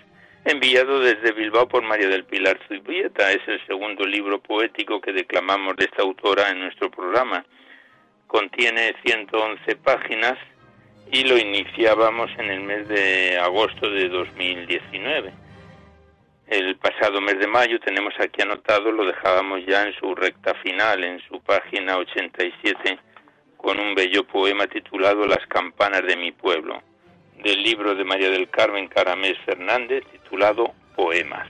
enviado 0.44 1.00
desde 1.00 1.32
Bilbao 1.32 1.66
por 1.66 1.82
María 1.82 2.06
del 2.06 2.22
Pilar 2.22 2.56
Zubieta. 2.68 3.32
Es 3.32 3.40
el 3.48 3.60
segundo 3.66 4.06
libro 4.06 4.40
poético 4.40 5.00
que 5.00 5.12
declamamos 5.12 5.74
de 5.74 5.86
esta 5.86 6.02
autora 6.02 6.48
en 6.50 6.60
nuestro 6.60 6.92
programa. 6.92 7.44
Contiene 8.28 8.94
111 9.04 9.74
páginas 9.82 10.38
y 11.10 11.24
lo 11.24 11.36
iniciábamos 11.36 12.30
en 12.38 12.52
el 12.52 12.60
mes 12.60 12.86
de 12.86 13.36
agosto 13.36 13.90
de 13.90 14.08
2019 14.08 15.43
el 16.46 16.76
pasado 16.76 17.20
mes 17.20 17.38
de 17.38 17.46
mayo 17.46 17.80
tenemos 17.80 18.14
aquí 18.20 18.42
anotado, 18.42 18.92
lo 18.92 19.07
dejábamos 19.07 19.64
ya 19.66 19.87
en 19.87 19.94
su 19.94 20.14
recta 20.14 20.54
final, 20.62 21.02
en 21.02 21.20
su 21.20 21.40
página 21.40 21.96
87, 21.96 22.98
con 23.57 23.80
un 23.80 23.94
bello 23.94 24.24
poema 24.24 24.66
titulado 24.66 25.26
Las 25.26 25.46
campanas 25.46 26.02
de 26.07 26.16
mi 26.16 26.33
pueblo, 26.33 26.83
del 27.42 27.62
libro 27.62 27.94
de 27.94 28.04
María 28.04 28.30
del 28.30 28.50
Carmen 28.50 28.88
Caramés 28.88 29.38
Fernández, 29.46 30.04
titulado 30.12 30.74
Poemas. 30.94 31.48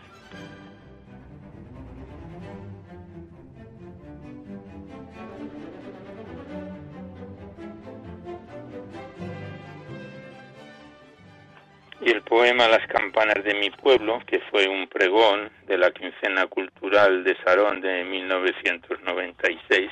Y 12.04 12.10
el 12.10 12.22
poema 12.22 12.68
Las 12.68 12.86
campanas 12.88 13.42
de 13.44 13.54
mi 13.54 13.70
pueblo, 13.70 14.20
que 14.26 14.38
fue 14.50 14.68
un 14.68 14.86
pregón 14.88 15.50
de 15.66 15.78
la 15.78 15.90
quincena 15.90 16.46
cultural 16.46 17.24
de 17.24 17.34
Sarón 17.42 17.80
de 17.80 18.04
1996, 18.04 19.90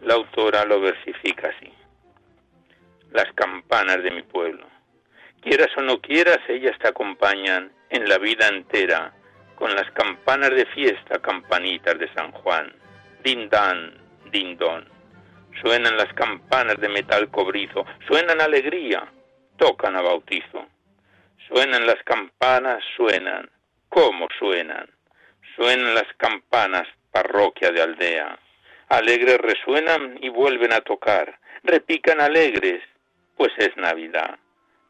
la 0.00 0.14
autora 0.14 0.64
lo 0.64 0.80
versifica 0.80 1.48
así. 1.48 1.70
Las 3.12 3.30
campanas 3.34 4.02
de 4.02 4.10
mi 4.10 4.22
pueblo. 4.22 4.66
Quieras 5.42 5.68
o 5.76 5.82
no 5.82 6.00
quieras, 6.00 6.38
ellas 6.48 6.78
te 6.78 6.88
acompañan 6.88 7.70
en 7.90 8.08
la 8.08 8.16
vida 8.16 8.48
entera, 8.48 9.12
con 9.56 9.74
las 9.74 9.90
campanas 9.92 10.50
de 10.50 10.64
fiesta, 10.66 11.18
campanitas 11.18 11.98
de 11.98 12.12
San 12.14 12.32
Juan. 12.32 12.72
Din 13.22 13.50
dan, 13.50 13.92
din 14.30 14.56
don. 14.56 14.88
Suenan 15.60 15.98
las 15.98 16.12
campanas 16.14 16.80
de 16.80 16.88
metal 16.88 17.28
cobrizo, 17.30 17.84
suenan 18.08 18.40
alegría, 18.40 19.06
tocan 19.58 19.94
a 19.94 20.00
bautizo 20.00 20.73
Suenan 21.48 21.86
las 21.86 22.02
campanas, 22.04 22.82
suenan. 22.96 23.50
¿Cómo 23.88 24.28
suenan? 24.38 24.88
Suenan 25.56 25.94
las 25.94 26.12
campanas, 26.16 26.88
parroquia 27.10 27.70
de 27.70 27.82
aldea. 27.82 28.38
Alegres 28.88 29.38
resuenan 29.38 30.18
y 30.22 30.28
vuelven 30.28 30.72
a 30.72 30.80
tocar. 30.80 31.38
Repican 31.62 32.20
alegres, 32.20 32.82
pues 33.36 33.52
es 33.58 33.76
Navidad. 33.76 34.38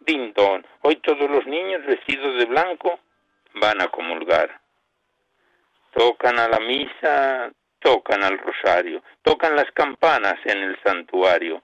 Dindón, 0.01 0.67
hoy 0.83 0.97
todos 0.97 1.31
los 1.31 1.47
niños 1.47 1.85
vestidos 1.87 2.39
de 2.39 2.45
blanco 2.45 3.01
van 3.55 3.81
a 3.81 3.89
comulgar. 3.89 4.61
Tocan 5.93 6.39
a 6.39 6.49
la 6.49 6.61
misa, 6.61 7.53
tocan 7.81 8.23
al 8.23 8.39
rosario, 8.39 9.03
tocan 9.23 9.57
las 9.57 9.71
campanas 9.73 10.37
en 10.45 10.59
el 10.59 10.79
santuario, 10.83 11.63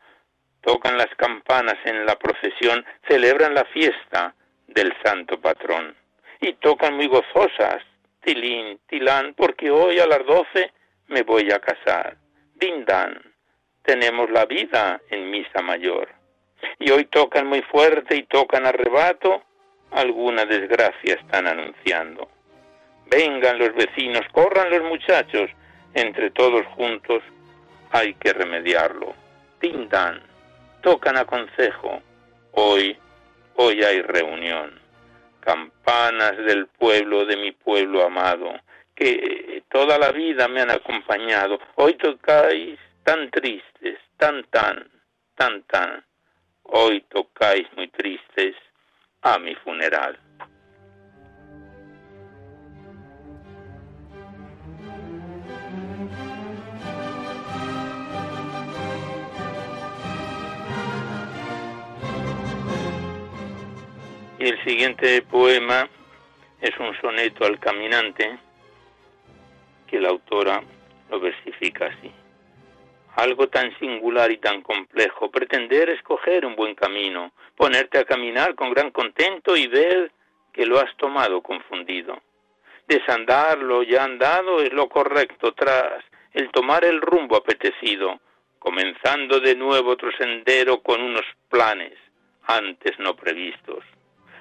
tocan 0.62 0.96
las 0.96 1.14
campanas 1.16 1.76
en 1.84 2.06
la 2.06 2.16
procesión, 2.16 2.84
celebran 3.08 3.54
la 3.54 3.64
fiesta, 3.66 4.34
del 4.74 4.92
santo 5.04 5.40
patrón. 5.40 5.94
Y 6.40 6.54
tocan 6.54 6.94
muy 6.94 7.06
gozosas, 7.06 7.82
tilín, 8.22 8.80
tilán, 8.86 9.34
porque 9.34 9.70
hoy 9.70 9.98
a 9.98 10.06
las 10.06 10.24
doce 10.24 10.72
me 11.08 11.22
voy 11.22 11.50
a 11.52 11.58
casar. 11.58 12.16
Dindan, 12.54 13.20
tenemos 13.82 14.30
la 14.30 14.46
vida 14.46 15.00
en 15.10 15.30
misa 15.30 15.62
mayor. 15.62 16.08
Y 16.78 16.90
hoy 16.90 17.04
tocan 17.06 17.46
muy 17.46 17.62
fuerte 17.62 18.16
y 18.16 18.22
tocan 18.24 18.66
arrebato, 18.66 19.42
alguna 19.90 20.44
desgracia 20.44 21.14
están 21.14 21.46
anunciando. 21.46 22.28
Vengan 23.06 23.58
los 23.58 23.74
vecinos, 23.74 24.22
corran 24.32 24.70
los 24.70 24.82
muchachos, 24.82 25.50
entre 25.94 26.30
todos 26.30 26.64
juntos 26.76 27.22
hay 27.90 28.14
que 28.14 28.32
remediarlo. 28.32 29.14
Dindan, 29.60 30.22
tocan 30.82 31.16
a 31.16 31.24
consejo, 31.24 32.00
hoy 32.52 32.96
hoy 33.60 33.84
hay 33.84 34.00
reunión. 34.00 34.80
Campanas 35.40 36.36
del 36.38 36.66
pueblo, 36.66 37.26
de 37.26 37.36
mi 37.36 37.52
pueblo 37.52 38.02
amado, 38.04 38.58
que 38.94 39.62
toda 39.70 39.98
la 39.98 40.12
vida 40.12 40.48
me 40.48 40.62
han 40.62 40.70
acompañado. 40.70 41.58
Hoy 41.76 41.94
tocáis 41.94 42.78
tan 43.04 43.30
tristes, 43.30 43.98
tan, 44.16 44.44
tan, 44.44 44.88
tan, 45.34 45.62
tan. 45.64 46.04
Hoy 46.62 47.02
tocáis 47.02 47.66
muy 47.76 47.88
tristes 47.88 48.56
a 49.22 49.38
mi 49.38 49.54
funeral. 49.56 50.18
Y 64.40 64.48
el 64.48 64.64
siguiente 64.64 65.20
poema 65.20 65.86
es 66.62 66.70
un 66.78 66.98
soneto 66.98 67.44
al 67.44 67.60
caminante 67.60 68.38
que 69.86 70.00
la 70.00 70.08
autora 70.08 70.62
lo 71.10 71.20
versifica 71.20 71.88
así. 71.88 72.10
Algo 73.16 73.48
tan 73.48 73.78
singular 73.78 74.30
y 74.30 74.38
tan 74.38 74.62
complejo, 74.62 75.30
pretender 75.30 75.90
escoger 75.90 76.46
un 76.46 76.56
buen 76.56 76.74
camino, 76.74 77.32
ponerte 77.54 77.98
a 77.98 78.06
caminar 78.06 78.54
con 78.54 78.70
gran 78.70 78.90
contento 78.92 79.54
y 79.58 79.66
ver 79.66 80.10
que 80.54 80.64
lo 80.64 80.80
has 80.80 80.96
tomado 80.96 81.42
confundido. 81.42 82.22
Desandar 82.88 83.58
lo 83.58 83.82
ya 83.82 84.04
andado 84.04 84.62
es 84.62 84.72
lo 84.72 84.88
correcto 84.88 85.52
tras 85.52 86.02
el 86.32 86.50
tomar 86.50 86.82
el 86.86 87.02
rumbo 87.02 87.36
apetecido, 87.36 88.18
comenzando 88.58 89.38
de 89.38 89.54
nuevo 89.54 89.90
otro 89.90 90.10
sendero 90.16 90.80
con 90.80 91.02
unos 91.02 91.26
planes 91.50 91.92
antes 92.46 92.98
no 92.98 93.14
previstos 93.14 93.84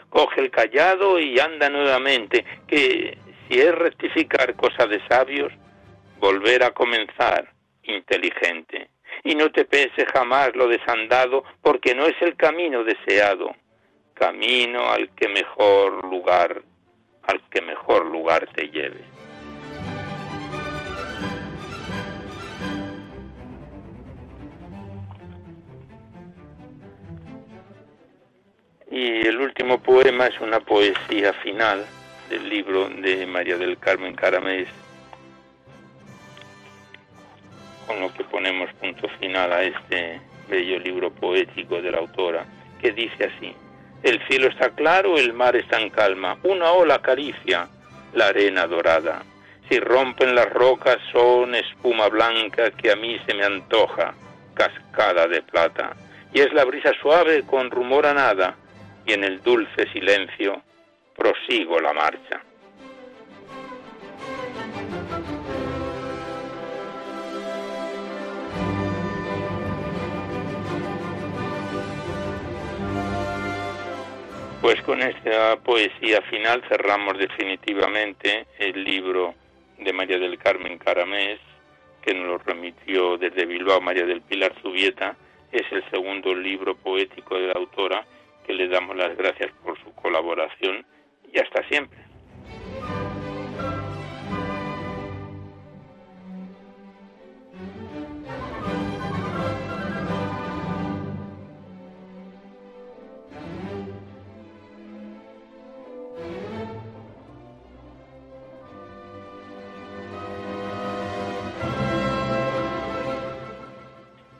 coge 0.09 0.41
el 0.41 0.51
callado 0.51 1.19
y 1.19 1.39
anda 1.39 1.69
nuevamente, 1.69 2.45
que 2.67 3.17
si 3.47 3.59
es 3.59 3.73
rectificar 3.73 4.55
cosa 4.55 4.85
de 4.85 5.01
sabios, 5.07 5.51
volver 6.19 6.63
a 6.63 6.71
comenzar 6.71 7.51
inteligente. 7.83 8.89
Y 9.23 9.35
no 9.35 9.51
te 9.51 9.65
pese 9.65 10.05
jamás 10.13 10.55
lo 10.55 10.67
desandado, 10.67 11.43
porque 11.61 11.93
no 11.95 12.05
es 12.05 12.15
el 12.21 12.35
camino 12.35 12.83
deseado, 12.83 13.55
camino 14.13 14.91
al 14.91 15.09
que 15.15 15.27
mejor 15.27 16.05
lugar, 16.05 16.61
al 17.23 17.41
que 17.49 17.61
mejor 17.61 18.05
lugar 18.05 18.47
te 18.53 18.69
lleve. 18.69 19.18
Y 28.91 29.27
el 29.27 29.39
último 29.39 29.79
poema 29.79 30.27
es 30.27 30.39
una 30.41 30.59
poesía 30.59 31.31
final 31.33 31.85
del 32.27 32.49
libro 32.49 32.89
de 32.89 33.27
María 33.27 33.55
del 33.55 33.77
Carmen 33.77 34.15
Caramés, 34.15 34.67
con 37.85 37.99
lo 37.99 38.11
que 38.13 38.23
ponemos 38.23 38.71
punto 38.73 39.07
final 39.19 39.53
a 39.53 39.63
este 39.63 40.19
bello 40.47 40.79
libro 40.79 41.11
poético 41.11 41.79
de 41.79 41.91
la 41.91 41.99
autora, 41.99 42.45
que 42.81 42.91
dice 42.91 43.25
así, 43.25 43.53
el 44.01 44.25
cielo 44.27 44.47
está 44.47 44.71
claro, 44.71 45.17
el 45.17 45.33
mar 45.33 45.55
está 45.55 45.79
en 45.79 45.91
calma, 45.91 46.37
una 46.43 46.71
ola 46.71 46.95
acaricia 46.95 47.67
la 48.13 48.27
arena 48.27 48.65
dorada, 48.65 49.21
si 49.69 49.79
rompen 49.79 50.33
las 50.33 50.49
rocas 50.49 50.97
son 51.11 51.53
espuma 51.53 52.07
blanca 52.07 52.71
que 52.71 52.91
a 52.91 52.95
mí 52.95 53.19
se 53.27 53.35
me 53.35 53.45
antoja, 53.45 54.15
cascada 54.55 55.27
de 55.27 55.43
plata, 55.43 55.95
y 56.33 56.39
es 56.39 56.51
la 56.53 56.65
brisa 56.65 56.91
suave 56.99 57.43
con 57.43 57.69
rumor 57.69 58.07
a 58.07 58.15
nada, 58.15 58.55
y 59.09 59.13
en 59.13 59.23
el 59.23 59.41
dulce 59.41 59.91
silencio 59.91 60.61
prosigo 61.15 61.79
la 61.79 61.93
marcha. 61.93 62.43
Pues 74.61 74.79
con 74.83 75.01
esta 75.01 75.55
poesía 75.63 76.21
final 76.29 76.61
cerramos 76.69 77.17
definitivamente 77.17 78.45
el 78.59 78.83
libro 78.83 79.33
de 79.79 79.91
María 79.91 80.19
del 80.19 80.37
Carmen 80.37 80.77
Caramés, 80.77 81.39
que 82.03 82.13
nos 82.13 82.27
lo 82.27 82.37
remitió 82.37 83.17
desde 83.17 83.47
Bilbao 83.47 83.81
María 83.81 84.05
del 84.05 84.21
Pilar 84.21 84.53
Zubieta. 84.61 85.15
Es 85.51 85.63
el 85.71 85.83
segundo 85.89 86.35
libro 86.35 86.75
poético 86.75 87.39
de 87.39 87.47
la 87.47 87.53
autora 87.53 88.05
que 88.45 88.53
le 88.53 88.67
damos 88.67 88.95
las 88.95 89.15
gracias 89.17 89.51
por 89.63 89.77
su 89.83 89.93
colaboración 89.93 90.85
y 91.31 91.39
hasta 91.39 91.67
siempre. 91.67 91.99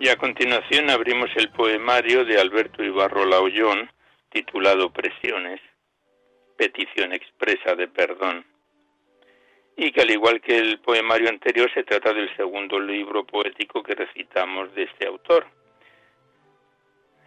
Y 0.02 0.08
a 0.08 0.16
continuación 0.16 0.90
abrimos 0.90 1.30
el 1.36 1.50
poemario 1.50 2.24
de 2.24 2.40
Alberto 2.40 2.82
Ibarro 2.82 3.26
Laollón, 3.26 3.92
titulado 4.30 4.94
Presiones, 4.94 5.60
petición 6.58 7.12
expresa 7.12 7.76
de 7.76 7.90
perdón, 7.90 8.46
y 9.76 9.92
que 9.92 10.02
al 10.02 10.12
igual 10.12 10.40
que 10.40 10.58
el 10.58 10.80
poemario 10.80 11.28
anterior 11.28 11.70
se 11.74 11.84
trata 11.84 12.14
del 12.14 12.34
segundo 12.38 12.80
libro 12.80 13.26
poético 13.26 13.84
que 13.84 13.94
recitamos 13.94 14.74
de 14.74 14.84
este 14.84 15.06
autor. 15.06 15.46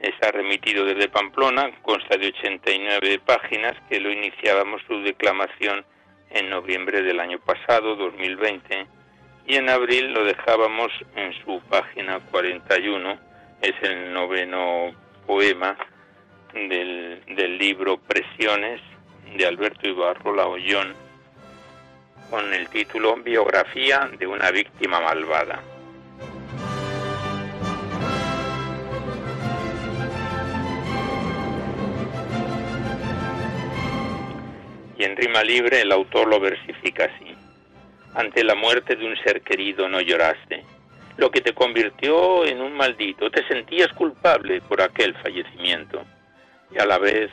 Está 0.00 0.32
remitido 0.32 0.86
desde 0.86 1.10
Pamplona, 1.10 1.70
consta 1.82 2.16
de 2.16 2.28
89 2.28 3.18
páginas 3.18 3.74
que 3.90 4.00
lo 4.00 4.10
iniciábamos 4.10 4.80
su 4.88 4.98
declamación 5.02 5.84
en 6.30 6.48
noviembre 6.48 7.02
del 7.02 7.20
año 7.20 7.38
pasado, 7.38 7.96
2020, 7.96 8.86
y 9.46 9.56
en 9.56 9.68
abril 9.68 10.12
lo 10.12 10.24
dejábamos 10.24 10.90
en 11.16 11.32
su 11.44 11.60
página 11.68 12.20
41, 12.30 13.18
es 13.60 13.74
el 13.82 14.12
noveno 14.12 14.92
poema 15.26 15.76
del, 16.52 17.22
libro 17.58 17.98
Presiones 17.98 18.80
de 19.36 19.46
Alberto 19.46 19.88
Ibarro 19.88 20.34
Laollón 20.34 20.94
con 22.30 22.52
el 22.52 22.68
título 22.68 23.16
Biografía 23.16 24.10
de 24.18 24.26
una 24.26 24.50
víctima 24.50 25.00
malvada. 25.00 25.62
Y 34.96 35.04
en 35.04 35.16
rima 35.16 35.42
libre 35.42 35.80
el 35.80 35.92
autor 35.92 36.28
lo 36.28 36.40
versifica 36.40 37.04
así. 37.04 37.31
Ante 38.14 38.44
la 38.44 38.54
muerte 38.54 38.96
de 38.96 39.06
un 39.06 39.16
ser 39.16 39.42
querido 39.42 39.88
no 39.88 40.00
lloraste. 40.00 40.64
Lo 41.16 41.30
que 41.30 41.40
te 41.40 41.54
convirtió 41.54 42.44
en 42.44 42.60
un 42.60 42.72
maldito, 42.74 43.30
te 43.30 43.46
sentías 43.46 43.92
culpable 43.92 44.60
por 44.62 44.80
aquel 44.82 45.14
fallecimiento 45.14 46.04
y 46.74 46.80
a 46.80 46.86
la 46.86 46.98
vez 46.98 47.30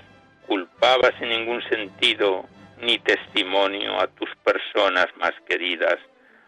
culpaba 0.47 1.11
sin 1.17 1.29
ningún 1.29 1.61
sentido 1.69 2.45
ni 2.81 2.97
testimonio 2.99 3.99
a 3.99 4.07
tus 4.07 4.29
personas 4.43 5.07
más 5.17 5.33
queridas, 5.47 5.97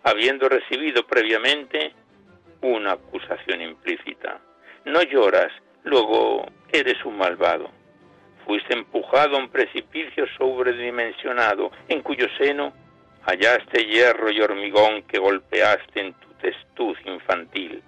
habiendo 0.03 0.49
recibido 0.49 1.05
previamente 1.05 1.93
una 2.61 2.93
acusación 2.93 3.61
implícita. 3.61 4.39
No 4.85 5.01
lloras, 5.03 5.51
luego 5.83 6.45
eres 6.71 7.03
un 7.05 7.17
malvado. 7.17 7.69
Fuiste 8.45 8.73
empujado 8.73 9.35
a 9.35 9.39
un 9.39 9.49
precipicio 9.49 10.25
sobredimensionado, 10.37 11.71
en 11.87 12.01
cuyo 12.01 12.27
seno 12.37 12.73
hallaste 13.25 13.85
hierro 13.85 14.31
y 14.31 14.41
hormigón 14.41 15.03
que 15.03 15.19
golpeaste 15.19 15.99
en 15.99 16.13
tu 16.13 16.27
testuz 16.41 16.97
infantil, 17.05 17.83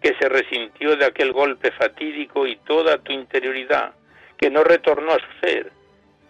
que 0.00 0.14
se 0.20 0.28
resintió 0.28 0.96
de 0.96 1.06
aquel 1.06 1.32
golpe 1.32 1.70
fatídico 1.72 2.46
y 2.46 2.56
toda 2.56 2.98
tu 2.98 3.12
interioridad 3.12 3.94
que 4.36 4.50
no 4.50 4.64
retornó 4.64 5.12
a 5.12 5.18
su 5.20 5.46
ser, 5.46 5.70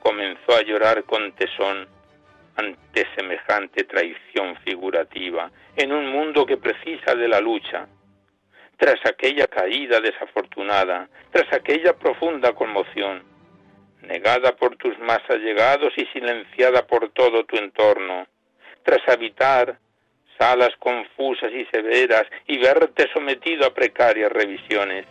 comenzó 0.01 0.55
a 0.55 0.63
llorar 0.63 1.05
con 1.05 1.33
tesón 1.33 1.89
ante 2.57 3.07
semejante 3.15 3.85
traición 3.85 4.57
figurativa 4.65 5.51
en 5.77 5.93
un 5.93 6.11
mundo 6.11 6.45
que 6.45 6.59
precisa 6.59 7.15
de 7.15 7.29
la 7.29 7.41
lucha. 7.41 7.89
Tras 8.77 9.01
aquella 9.07 9.47
caída 9.47 10.01
desafortunada, 10.01 11.09
tras 11.31 11.51
aquella 11.53 11.95
profunda 11.95 12.53
conmoción, 12.53 13.23
negada 14.03 14.57
por 14.57 14.77
tus 14.77 14.99
más 14.99 15.21
allegados 15.31 15.93
y 15.97 16.05
silenciada 16.07 16.87
por 16.87 17.11
todo 17.11 17.45
tu 17.45 17.57
entorno, 17.57 18.27
tras 18.83 19.07
habitar 19.09 19.79
salas 20.39 20.71
confusas 20.79 21.51
y 21.53 21.65
severas 21.67 22.25
y 22.47 22.59
verte 22.59 23.09
sometido 23.13 23.67
a 23.67 23.75
precarias 23.75 24.33
revisiones, 24.33 25.07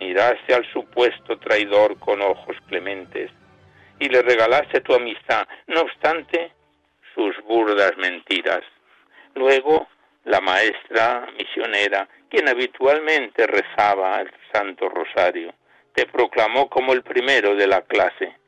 Miraste 0.00 0.54
al 0.54 0.64
supuesto 0.72 1.38
traidor 1.38 1.98
con 1.98 2.22
ojos 2.22 2.56
clementes 2.68 3.30
y 3.98 4.08
le 4.08 4.22
regalaste 4.22 4.80
tu 4.80 4.94
amistad, 4.94 5.46
no 5.66 5.82
obstante 5.82 6.52
sus 7.14 7.36
burdas 7.44 7.92
mentiras. 7.98 8.62
Luego, 9.34 9.88
la 10.24 10.40
maestra 10.40 11.28
misionera, 11.38 12.08
quien 12.30 12.48
habitualmente 12.48 13.46
rezaba 13.46 14.22
el 14.22 14.32
Santo 14.50 14.88
Rosario, 14.88 15.52
te 15.92 16.06
proclamó 16.06 16.70
como 16.70 16.94
el 16.94 17.02
primero 17.02 17.54
de 17.54 17.66
la 17.66 17.82
clase. 17.82 18.39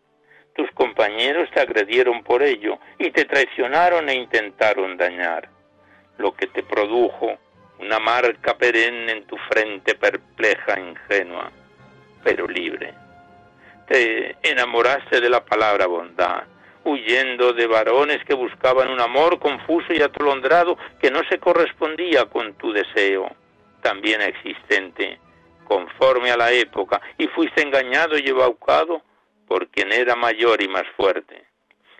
Tus 0.54 0.70
compañeros 0.72 1.48
te 1.54 1.60
agredieron 1.60 2.22
por 2.22 2.42
ello 2.42 2.78
y 2.98 3.10
te 3.10 3.24
traicionaron 3.24 4.08
e 4.08 4.14
intentaron 4.14 4.96
dañar, 4.96 5.48
lo 6.18 6.34
que 6.34 6.46
te 6.46 6.62
produjo 6.62 7.38
una 7.78 7.98
marca 7.98 8.56
perenne 8.56 9.12
en 9.12 9.24
tu 9.24 9.36
frente 9.48 9.94
perpleja, 9.94 10.78
ingenua, 10.78 11.50
pero 12.22 12.46
libre. 12.46 12.94
Te 13.88 14.36
enamoraste 14.42 15.20
de 15.20 15.28
la 15.28 15.44
palabra 15.44 15.86
bondad, 15.86 16.44
huyendo 16.84 17.52
de 17.52 17.66
varones 17.66 18.24
que 18.24 18.34
buscaban 18.34 18.88
un 18.88 19.00
amor 19.00 19.38
confuso 19.38 19.92
y 19.92 20.02
atolondrado 20.02 20.76
que 21.00 21.10
no 21.10 21.22
se 21.28 21.38
correspondía 21.38 22.26
con 22.26 22.54
tu 22.54 22.72
deseo, 22.72 23.34
también 23.80 24.20
existente, 24.22 25.18
conforme 25.64 26.30
a 26.30 26.36
la 26.36 26.52
época, 26.52 27.00
y 27.18 27.26
fuiste 27.28 27.62
engañado 27.62 28.16
y 28.16 28.28
embaucado 28.28 29.02
por 29.52 29.68
quien 29.68 29.92
era 29.92 30.16
mayor 30.16 30.62
y 30.62 30.68
más 30.68 30.84
fuerte. 30.96 31.44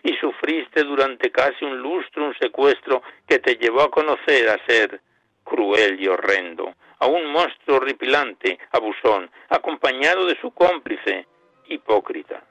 Y 0.01 0.15
sufriste 0.15 0.83
durante 0.83 1.29
casi 1.31 1.63
un 1.63 1.77
lustro 1.77 2.25
un 2.25 2.35
secuestro 2.39 3.03
que 3.27 3.37
te 3.37 3.57
llevó 3.57 3.83
a 3.83 3.91
conocer 3.91 4.49
a 4.49 4.57
ser 4.65 4.99
cruel 5.43 6.01
y 6.01 6.07
horrendo, 6.07 6.73
a 6.97 7.05
un 7.05 7.31
monstruo 7.31 7.77
horripilante, 7.77 8.57
abusón, 8.71 9.29
acompañado 9.49 10.25
de 10.25 10.35
su 10.41 10.49
cómplice, 10.49 11.27
hipócrita, 11.67 12.43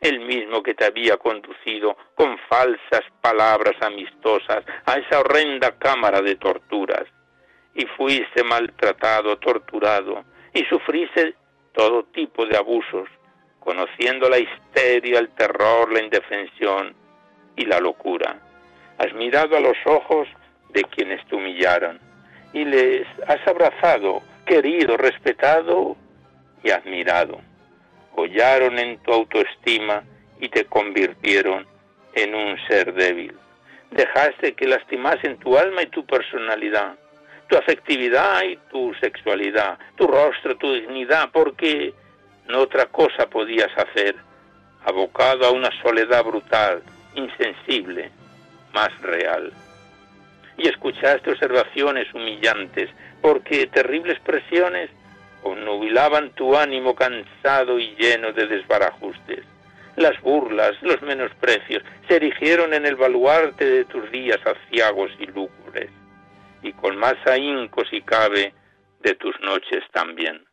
el 0.00 0.20
mismo 0.20 0.62
que 0.62 0.72
te 0.72 0.86
había 0.86 1.18
conducido 1.18 1.98
con 2.14 2.38
falsas 2.48 3.02
palabras 3.20 3.76
amistosas 3.82 4.64
a 4.86 4.94
esa 4.94 5.20
horrenda 5.20 5.78
cámara 5.78 6.22
de 6.22 6.36
torturas, 6.36 7.04
y 7.74 7.84
fuiste 7.98 8.42
maltratado, 8.44 9.36
torturado, 9.36 10.24
y 10.54 10.64
sufriste 10.64 11.34
todo 11.74 12.04
tipo 12.04 12.46
de 12.46 12.56
abusos, 12.56 13.10
conociendo 13.68 14.30
la 14.30 14.38
histeria, 14.38 15.18
el 15.18 15.28
terror, 15.28 15.92
la 15.92 16.02
indefensión 16.02 16.94
y 17.54 17.66
la 17.66 17.78
locura. 17.80 18.38
Has 18.96 19.12
mirado 19.12 19.58
a 19.58 19.60
los 19.60 19.76
ojos 19.84 20.26
de 20.70 20.84
quienes 20.84 21.22
te 21.26 21.36
humillaron 21.36 22.00
y 22.54 22.64
les 22.64 23.06
has 23.26 23.46
abrazado, 23.46 24.22
querido, 24.46 24.96
respetado 24.96 25.98
y 26.64 26.70
admirado. 26.70 27.42
Hollaron 28.16 28.78
en 28.78 28.96
tu 29.02 29.12
autoestima 29.12 30.02
y 30.40 30.48
te 30.48 30.64
convirtieron 30.64 31.66
en 32.14 32.34
un 32.34 32.56
ser 32.68 32.94
débil. 32.94 33.34
Dejaste 33.90 34.54
que 34.54 34.66
lastimasen 34.66 35.36
tu 35.40 35.58
alma 35.58 35.82
y 35.82 35.88
tu 35.88 36.06
personalidad, 36.06 36.94
tu 37.50 37.56
afectividad 37.58 38.44
y 38.44 38.56
tu 38.70 38.94
sexualidad, 38.94 39.78
tu 39.96 40.06
rostro, 40.06 40.56
tu 40.56 40.72
dignidad, 40.72 41.28
porque 41.30 41.92
no 42.48 42.60
otra 42.60 42.86
cosa 42.86 43.28
podías 43.28 43.70
hacer, 43.76 44.16
abocado 44.84 45.46
a 45.46 45.50
una 45.50 45.70
soledad 45.82 46.24
brutal, 46.24 46.82
insensible, 47.14 48.10
más 48.72 48.90
real 49.02 49.52
y 50.58 50.68
escuchaste 50.68 51.30
observaciones 51.30 52.12
humillantes, 52.12 52.90
porque 53.22 53.66
terribles 53.68 54.18
presiones 54.20 54.90
obnubilaban 55.42 56.30
tu 56.30 56.56
ánimo 56.56 56.94
cansado 56.94 57.78
y 57.78 57.94
lleno 57.96 58.32
de 58.32 58.46
desbarajustes. 58.46 59.44
Las 59.96 60.20
burlas, 60.20 60.72
los 60.82 61.00
menosprecios 61.02 61.82
se 62.08 62.16
erigieron 62.16 62.74
en 62.74 62.86
el 62.86 62.96
baluarte 62.96 63.64
de 63.64 63.84
tus 63.84 64.10
días 64.10 64.38
aciagos 64.44 65.10
y 65.18 65.26
lúgubres, 65.26 65.90
y 66.62 66.72
con 66.72 66.96
más 66.96 67.14
ahínco 67.26 67.84
si 67.84 68.02
cabe 68.02 68.52
de 69.00 69.14
tus 69.14 69.40
noches 69.40 69.84
también. 69.92 70.47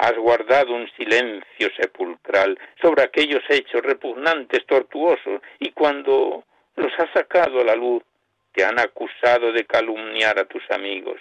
Has 0.00 0.16
guardado 0.16 0.72
un 0.72 0.90
silencio 0.96 1.68
sepulcral 1.78 2.58
sobre 2.80 3.02
aquellos 3.02 3.42
hechos 3.50 3.82
repugnantes, 3.82 4.64
tortuosos, 4.64 5.42
y 5.58 5.72
cuando 5.72 6.42
los 6.76 6.90
has 6.98 7.10
sacado 7.12 7.60
a 7.60 7.64
la 7.64 7.74
luz, 7.74 8.02
te 8.54 8.64
han 8.64 8.78
acusado 8.78 9.52
de 9.52 9.66
calumniar 9.66 10.38
a 10.38 10.46
tus 10.46 10.62
amigos. 10.70 11.20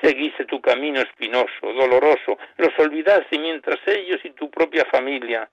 Seguiste 0.00 0.46
tu 0.46 0.62
camino 0.62 1.02
espinoso, 1.02 1.74
doloroso, 1.74 2.38
los 2.56 2.70
olvidaste 2.78 3.38
mientras 3.38 3.80
ellos 3.86 4.24
y 4.24 4.30
tu 4.30 4.50
propia 4.50 4.86
familia 4.86 5.50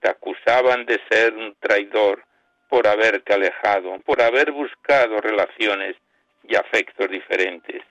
te 0.00 0.08
acusaban 0.08 0.86
de 0.86 0.98
ser 1.10 1.34
un 1.34 1.54
traidor 1.60 2.24
por 2.70 2.86
haberte 2.86 3.34
alejado, 3.34 3.98
por 4.06 4.22
haber 4.22 4.52
buscado 4.52 5.20
relaciones 5.20 5.96
y 6.48 6.56
afectos 6.56 7.10
diferentes. 7.10 7.82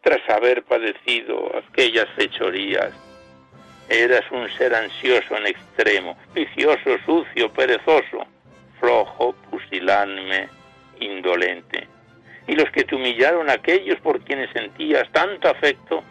Tras 0.00 0.26
haber 0.30 0.62
padecido 0.62 1.54
aquellas 1.58 2.08
fechorías, 2.16 3.09
eras 3.90 4.24
un 4.30 4.48
ser 4.50 4.74
ansioso 4.74 5.36
en 5.36 5.48
extremo, 5.48 6.16
vicioso, 6.32 6.96
sucio, 7.04 7.52
perezoso, 7.52 8.26
flojo, 8.78 9.34
pusilánime, 9.50 10.48
indolente 11.00 11.86
y 12.50 12.56
los 12.56 12.68
que 12.72 12.82
te 12.82 12.96
humillaron 12.96 13.48
aquellos 13.48 14.00
por 14.00 14.20
quienes 14.22 14.50
sentías 14.50 15.08
tanto 15.12 15.48
afecto, 15.48 16.02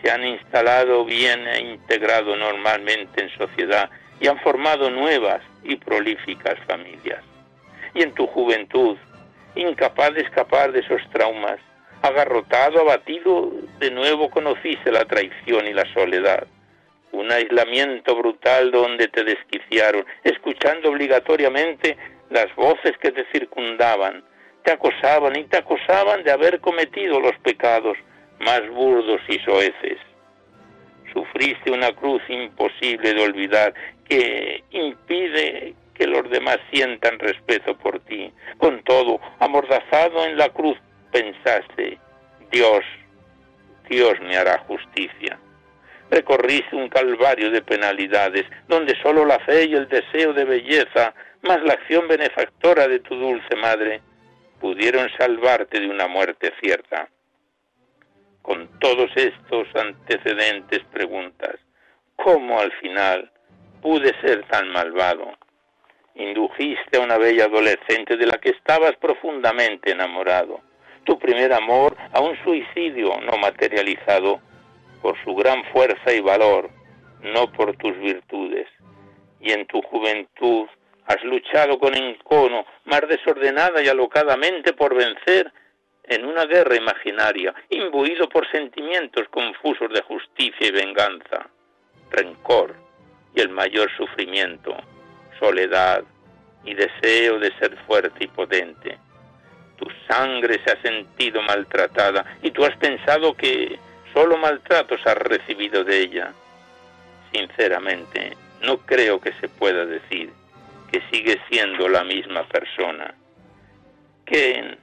se 0.00 0.10
han 0.10 0.24
instalado 0.24 1.04
bien 1.04 1.46
e 1.46 1.60
integrado 1.60 2.34
normalmente 2.34 3.22
en 3.22 3.28
sociedad 3.36 3.90
y 4.18 4.26
han 4.26 4.38
formado 4.40 4.88
nuevas 4.88 5.42
y 5.64 5.76
prolíficas 5.76 6.58
familias. 6.66 7.22
Y 7.92 8.02
en 8.02 8.12
tu 8.12 8.26
juventud, 8.26 8.96
incapaz 9.54 10.14
de 10.14 10.22
escapar 10.22 10.72
de 10.72 10.80
esos 10.80 11.02
traumas, 11.10 11.58
agarrotado, 12.00 12.80
abatido, 12.80 13.52
de 13.78 13.90
nuevo 13.90 14.30
conociste 14.30 14.90
la 14.90 15.04
traición 15.04 15.66
y 15.66 15.74
la 15.74 15.84
soledad. 15.92 16.46
Un 17.12 17.30
aislamiento 17.32 18.14
brutal 18.16 18.70
donde 18.70 19.08
te 19.08 19.24
desquiciaron, 19.24 20.04
escuchando 20.24 20.90
obligatoriamente 20.90 21.96
las 22.30 22.54
voces 22.56 22.96
que 23.00 23.12
te 23.12 23.24
circundaban, 23.32 24.24
te 24.64 24.72
acosaban 24.72 25.36
y 25.36 25.44
te 25.44 25.58
acosaban 25.58 26.24
de 26.24 26.32
haber 26.32 26.60
cometido 26.60 27.20
los 27.20 27.36
pecados 27.38 27.96
más 28.40 28.68
burdos 28.70 29.20
y 29.28 29.38
soeces. 29.38 29.98
Sufriste 31.12 31.70
una 31.70 31.92
cruz 31.92 32.20
imposible 32.28 33.14
de 33.14 33.22
olvidar 33.22 33.72
que 34.08 34.62
impide 34.72 35.74
que 35.94 36.06
los 36.06 36.28
demás 36.30 36.58
sientan 36.70 37.18
respeto 37.18 37.76
por 37.78 38.00
ti. 38.00 38.30
Con 38.58 38.82
todo, 38.82 39.20
amordazado 39.38 40.26
en 40.26 40.36
la 40.36 40.48
cruz, 40.50 40.76
pensaste, 41.10 41.98
Dios, 42.50 42.84
Dios 43.88 44.14
me 44.20 44.36
hará 44.36 44.58
justicia. 44.66 45.38
Recorriste 46.10 46.76
un 46.76 46.88
calvario 46.88 47.50
de 47.50 47.62
penalidades, 47.62 48.46
donde 48.68 48.94
solo 49.02 49.24
la 49.24 49.38
fe 49.40 49.64
y 49.64 49.74
el 49.74 49.88
deseo 49.88 50.32
de 50.32 50.44
belleza, 50.44 51.14
más 51.42 51.62
la 51.62 51.74
acción 51.74 52.06
benefactora 52.06 52.86
de 52.86 53.00
tu 53.00 53.16
dulce 53.16 53.56
madre, 53.56 54.00
pudieron 54.60 55.08
salvarte 55.18 55.80
de 55.80 55.88
una 55.88 56.06
muerte 56.06 56.52
cierta. 56.60 57.08
Con 58.42 58.68
todos 58.78 59.10
estos 59.16 59.66
antecedentes 59.74 60.84
preguntas, 60.92 61.56
¿cómo 62.14 62.60
al 62.60 62.72
final 62.72 63.30
pude 63.82 64.14
ser 64.20 64.44
tan 64.48 64.68
malvado? 64.68 65.32
Indujiste 66.14 66.96
a 66.96 67.00
una 67.00 67.18
bella 67.18 67.44
adolescente 67.44 68.16
de 68.16 68.26
la 68.26 68.38
que 68.38 68.50
estabas 68.50 68.96
profundamente 68.96 69.90
enamorado, 69.90 70.60
tu 71.04 71.18
primer 71.18 71.52
amor 71.52 71.96
a 72.12 72.20
un 72.20 72.36
suicidio 72.42 73.20
no 73.20 73.36
materializado 73.38 74.40
por 75.02 75.16
su 75.24 75.34
gran 75.34 75.64
fuerza 75.72 76.12
y 76.12 76.20
valor, 76.20 76.70
no 77.22 77.50
por 77.52 77.76
tus 77.76 77.96
virtudes. 77.98 78.68
Y 79.40 79.52
en 79.52 79.66
tu 79.66 79.80
juventud 79.82 80.66
Has 81.06 81.22
luchado 81.22 81.78
con 81.78 81.96
encono, 81.96 82.66
más 82.84 83.02
desordenada 83.08 83.80
y 83.80 83.88
alocadamente 83.88 84.72
por 84.72 84.94
vencer 84.94 85.52
en 86.02 86.24
una 86.24 86.46
guerra 86.46 86.74
imaginaria, 86.76 87.54
imbuido 87.70 88.28
por 88.28 88.50
sentimientos 88.50 89.28
confusos 89.28 89.92
de 89.92 90.02
justicia 90.02 90.66
y 90.66 90.72
venganza, 90.72 91.48
rencor 92.10 92.74
y 93.34 93.40
el 93.40 93.50
mayor 93.50 93.88
sufrimiento, 93.96 94.76
soledad 95.38 96.02
y 96.64 96.74
deseo 96.74 97.38
de 97.38 97.52
ser 97.58 97.76
fuerte 97.86 98.24
y 98.24 98.28
potente. 98.28 98.98
Tu 99.76 99.86
sangre 100.08 100.60
se 100.64 100.72
ha 100.72 100.82
sentido 100.82 101.40
maltratada 101.42 102.38
y 102.42 102.50
tú 102.50 102.64
has 102.64 102.76
pensado 102.78 103.34
que 103.34 103.78
solo 104.16 104.38
maltratos 104.38 104.98
has 105.06 105.18
recibido 105.18 105.84
de 105.84 106.00
ella. 106.00 106.32
Sinceramente, 107.32 108.34
no 108.62 108.78
creo 108.78 109.20
que 109.20 109.34
se 109.34 109.46
pueda 109.46 109.84
decir 109.84 110.30
que 110.90 111.02
sigue 111.10 111.38
siendo 111.50 111.86
la 111.86 112.02
misma 112.02 112.44
persona. 112.44 113.12
¿Quién, 114.24 114.78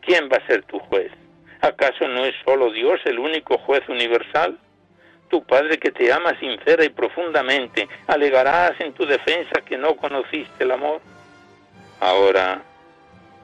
¿Quién 0.00 0.30
va 0.32 0.38
a 0.38 0.46
ser 0.46 0.62
tu 0.62 0.78
juez? 0.78 1.12
¿Acaso 1.60 2.08
no 2.08 2.24
es 2.24 2.34
solo 2.46 2.72
Dios 2.72 2.98
el 3.04 3.18
único 3.18 3.58
juez 3.58 3.86
universal? 3.90 4.58
Tu 5.28 5.44
Padre 5.44 5.76
que 5.76 5.90
te 5.90 6.10
ama 6.10 6.40
sincera 6.40 6.82
y 6.82 6.88
profundamente, 6.88 7.86
alegarás 8.06 8.80
en 8.80 8.94
tu 8.94 9.04
defensa 9.04 9.60
que 9.66 9.76
no 9.76 9.96
conociste 9.96 10.64
el 10.64 10.70
amor. 10.70 11.02
Ahora, 12.00 12.62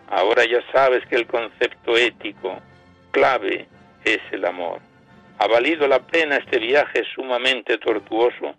ahora 0.08 0.46
ya 0.46 0.62
sabes 0.72 1.04
que 1.04 1.16
el 1.16 1.26
concepto 1.26 1.98
ético 1.98 2.62
clave 3.10 3.68
es 4.06 4.20
el 4.32 4.46
amor. 4.46 4.80
¿Ha 5.44 5.46
valido 5.46 5.86
la 5.86 5.98
pena 5.98 6.36
este 6.36 6.58
viaje 6.58 7.04
sumamente 7.14 7.76
tortuoso? 7.76 8.54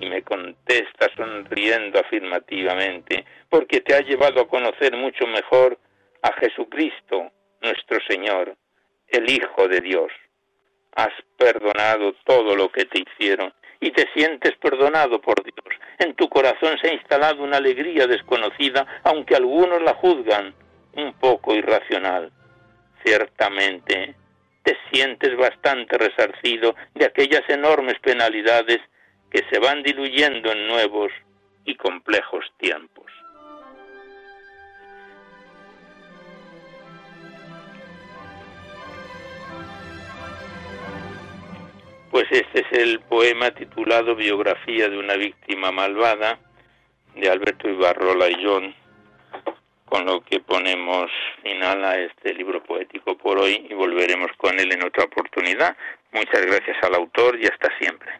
Y 0.00 0.08
me 0.08 0.22
contesta 0.22 1.10
sonriendo 1.14 2.00
afirmativamente, 2.00 3.26
porque 3.50 3.82
te 3.82 3.94
ha 3.94 4.00
llevado 4.00 4.40
a 4.40 4.48
conocer 4.48 4.96
mucho 4.96 5.26
mejor 5.26 5.78
a 6.22 6.32
Jesucristo, 6.40 7.30
nuestro 7.60 7.98
Señor, 8.08 8.56
el 9.08 9.30
Hijo 9.30 9.68
de 9.68 9.82
Dios. 9.82 10.10
Has 10.96 11.12
perdonado 11.36 12.14
todo 12.24 12.56
lo 12.56 12.72
que 12.72 12.86
te 12.86 13.00
hicieron 13.02 13.52
y 13.78 13.90
te 13.90 14.08
sientes 14.14 14.56
perdonado 14.56 15.20
por 15.20 15.44
Dios. 15.44 15.78
En 15.98 16.14
tu 16.14 16.30
corazón 16.30 16.78
se 16.80 16.88
ha 16.88 16.94
instalado 16.94 17.42
una 17.42 17.58
alegría 17.58 18.06
desconocida, 18.06 18.86
aunque 19.04 19.36
algunos 19.36 19.82
la 19.82 19.92
juzgan 19.96 20.54
un 20.94 21.12
poco 21.20 21.54
irracional. 21.54 22.32
Ciertamente, 23.04 24.14
te 24.70 24.78
sientes 24.92 25.36
bastante 25.36 25.98
resarcido 25.98 26.76
de 26.94 27.04
aquellas 27.04 27.42
enormes 27.48 27.98
penalidades 27.98 28.78
que 29.28 29.42
se 29.50 29.58
van 29.58 29.82
diluyendo 29.82 30.52
en 30.52 30.68
nuevos 30.68 31.10
y 31.64 31.74
complejos 31.74 32.44
tiempos. 32.56 33.10
Pues 42.12 42.26
este 42.30 42.60
es 42.60 42.72
el 42.72 43.00
poema 43.00 43.50
titulado 43.50 44.14
Biografía 44.14 44.88
de 44.88 44.98
una 44.98 45.14
víctima 45.14 45.72
malvada 45.72 46.38
de 47.16 47.28
Alberto 47.28 47.68
Ibarrola 47.68 48.28
y 48.28 48.44
John, 48.44 48.72
con 49.90 50.06
lo 50.06 50.20
que 50.20 50.38
ponemos 50.38 51.10
final 51.42 51.84
a 51.84 51.98
este 51.98 52.32
libro 52.32 52.62
poético 52.62 53.18
por 53.18 53.38
hoy 53.38 53.66
y 53.68 53.74
volveremos 53.74 54.30
con 54.36 54.58
él 54.58 54.72
en 54.72 54.84
otra 54.84 55.04
oportunidad. 55.04 55.76
Muchas 56.12 56.46
gracias 56.46 56.76
al 56.82 56.94
autor 56.94 57.36
y 57.38 57.46
hasta 57.46 57.68
siempre. 57.78 58.10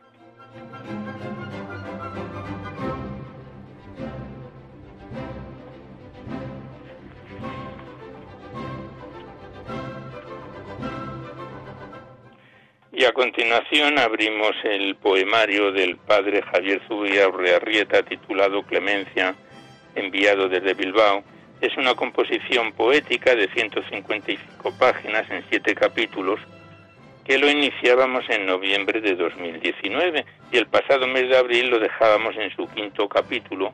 Y 12.93 13.05
a 13.05 13.13
continuación 13.13 13.99
abrimos 13.99 14.53
el 14.65 14.97
poemario 14.97 15.71
del 15.71 15.97
padre 15.97 16.43
Javier 16.43 16.83
Zubia 16.89 17.29
Urrearrieta 17.29 18.03
titulado 18.03 18.65
Clemencia, 18.65 19.37
enviado 19.95 20.49
desde 20.49 20.75
Bilbao. 20.75 21.23
Es 21.61 21.77
una 21.77 21.95
composición 21.95 22.73
poética 22.73 23.35
de 23.35 23.49
155 23.49 24.73
páginas 24.79 25.31
en 25.31 25.45
siete 25.51 25.75
capítulos 25.75 26.41
que 27.25 27.39
lo 27.39 27.51
iniciábamos 27.51 28.25
en 28.29 28.47
noviembre 28.47 29.01
de 29.01 29.15
2019 29.15 30.25
y 30.51 30.57
el 30.57 30.67
pasado 30.67 31.07
mes 31.07 31.29
de 31.29 31.37
abril 31.37 31.69
lo 31.71 31.79
dejábamos 31.79 32.35
en 32.37 32.51
su 32.57 32.67
quinto 32.69 33.09
capítulo, 33.09 33.73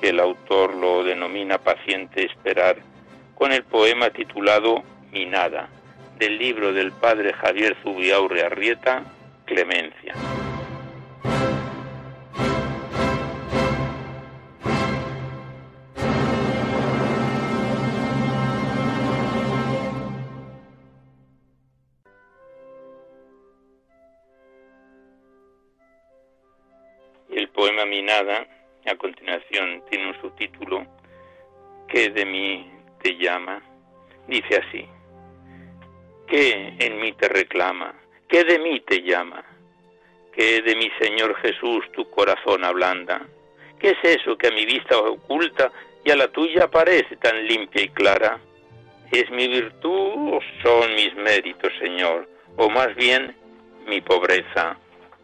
que 0.00 0.10
el 0.10 0.20
autor 0.20 0.74
lo 0.74 1.04
denomina 1.04 1.58
Paciente 1.58 2.26
Esperar, 2.26 2.76
con 3.36 3.52
el 3.52 3.62
poema 3.62 4.10
titulado 4.10 4.82
Mi 5.12 5.24
Nada 5.24 5.68
del 6.18 6.36
libro 6.36 6.74
del 6.74 6.92
padre 6.92 7.32
Javier 7.32 7.74
Zubiaurre 7.82 8.44
Arrieta, 8.44 9.02
Clemencia. 9.46 10.14
A 28.28 28.96
continuación, 28.96 29.82
tiene 29.90 30.08
un 30.08 30.20
subtítulo, 30.20 30.86
¿Qué 31.90 32.08
de 32.10 32.24
mí 32.24 32.70
te 33.02 33.16
llama? 33.16 33.60
Dice 34.28 34.62
así. 34.64 34.86
¿Qué 36.28 36.74
en 36.78 37.00
mí 37.00 37.12
te 37.14 37.28
reclama? 37.28 37.92
¿Qué 38.28 38.44
de 38.44 38.60
mí 38.60 38.78
te 38.86 39.02
llama? 39.02 39.44
¿Qué 40.32 40.62
de 40.62 40.76
mi 40.76 40.88
Señor 41.00 41.34
Jesús 41.42 41.90
tu 41.90 42.08
corazón 42.10 42.64
ablanda? 42.64 43.26
¿Qué 43.80 43.90
es 43.90 44.20
eso 44.20 44.38
que 44.38 44.46
a 44.46 44.52
mi 44.52 44.64
vista 44.66 44.96
oculta 44.98 45.72
y 46.04 46.12
a 46.12 46.16
la 46.16 46.28
tuya 46.28 46.70
parece 46.70 47.16
tan 47.16 47.44
limpia 47.44 47.82
y 47.82 47.88
clara? 47.88 48.38
¿Es 49.10 49.28
mi 49.30 49.48
virtud 49.48 50.34
o 50.34 50.40
son 50.62 50.94
mis 50.94 51.12
méritos, 51.16 51.72
Señor? 51.80 52.28
O 52.56 52.70
más 52.70 52.94
bien 52.94 53.34
mi 53.88 54.00
pobreza 54.00 54.76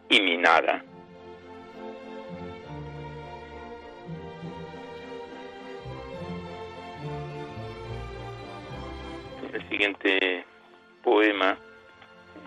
y 0.09 0.19
mi 0.19 0.35
nada. 0.35 0.83
El 9.57 9.69
siguiente 9.69 10.45
poema, 11.03 11.57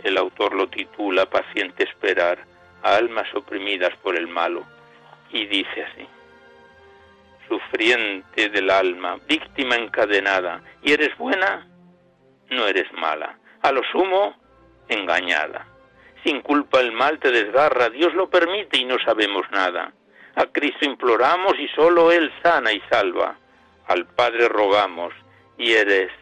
el 0.04 0.16
autor 0.16 0.54
lo 0.54 0.68
titula 0.68 1.26
Paciente 1.26 1.82
esperar 1.82 2.38
a 2.84 2.94
almas 2.94 3.26
oprimidas 3.34 3.96
por 3.96 4.16
el 4.16 4.28
malo 4.28 4.64
y 5.32 5.44
dice 5.46 5.82
así, 5.82 6.06
sufriente 7.48 8.48
del 8.50 8.70
alma, 8.70 9.18
víctima 9.26 9.74
encadenada, 9.74 10.62
y 10.84 10.92
eres 10.92 11.18
buena, 11.18 11.66
no 12.50 12.68
eres 12.68 12.86
mala, 12.92 13.36
a 13.60 13.72
lo 13.72 13.82
sumo, 13.90 14.36
engañada. 14.88 15.66
Sin 16.22 16.42
culpa 16.42 16.78
el 16.78 16.92
mal 16.92 17.18
te 17.18 17.32
desgarra, 17.32 17.90
Dios 17.90 18.14
lo 18.14 18.30
permite 18.30 18.78
y 18.78 18.84
no 18.84 19.00
sabemos 19.04 19.50
nada. 19.50 19.92
A 20.36 20.46
Cristo 20.46 20.84
imploramos 20.84 21.54
y 21.58 21.66
solo 21.74 22.12
Él 22.12 22.32
sana 22.40 22.72
y 22.72 22.80
salva. 22.88 23.36
Al 23.88 24.06
Padre 24.06 24.46
rogamos 24.48 25.12
y 25.58 25.72
eres, 25.72 26.12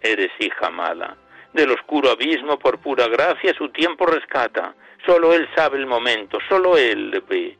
eres 0.00 0.30
hija 0.38 0.66
amada 0.66 1.16
del 1.56 1.72
oscuro 1.72 2.10
abismo 2.10 2.58
por 2.58 2.78
pura 2.78 3.08
gracia 3.08 3.54
su 3.54 3.70
tiempo 3.70 4.06
rescata. 4.06 4.74
Solo 5.04 5.32
Él 5.32 5.48
sabe 5.56 5.78
el 5.78 5.86
momento, 5.86 6.38
solo 6.48 6.76
Él 6.76 7.22
ve 7.28 7.56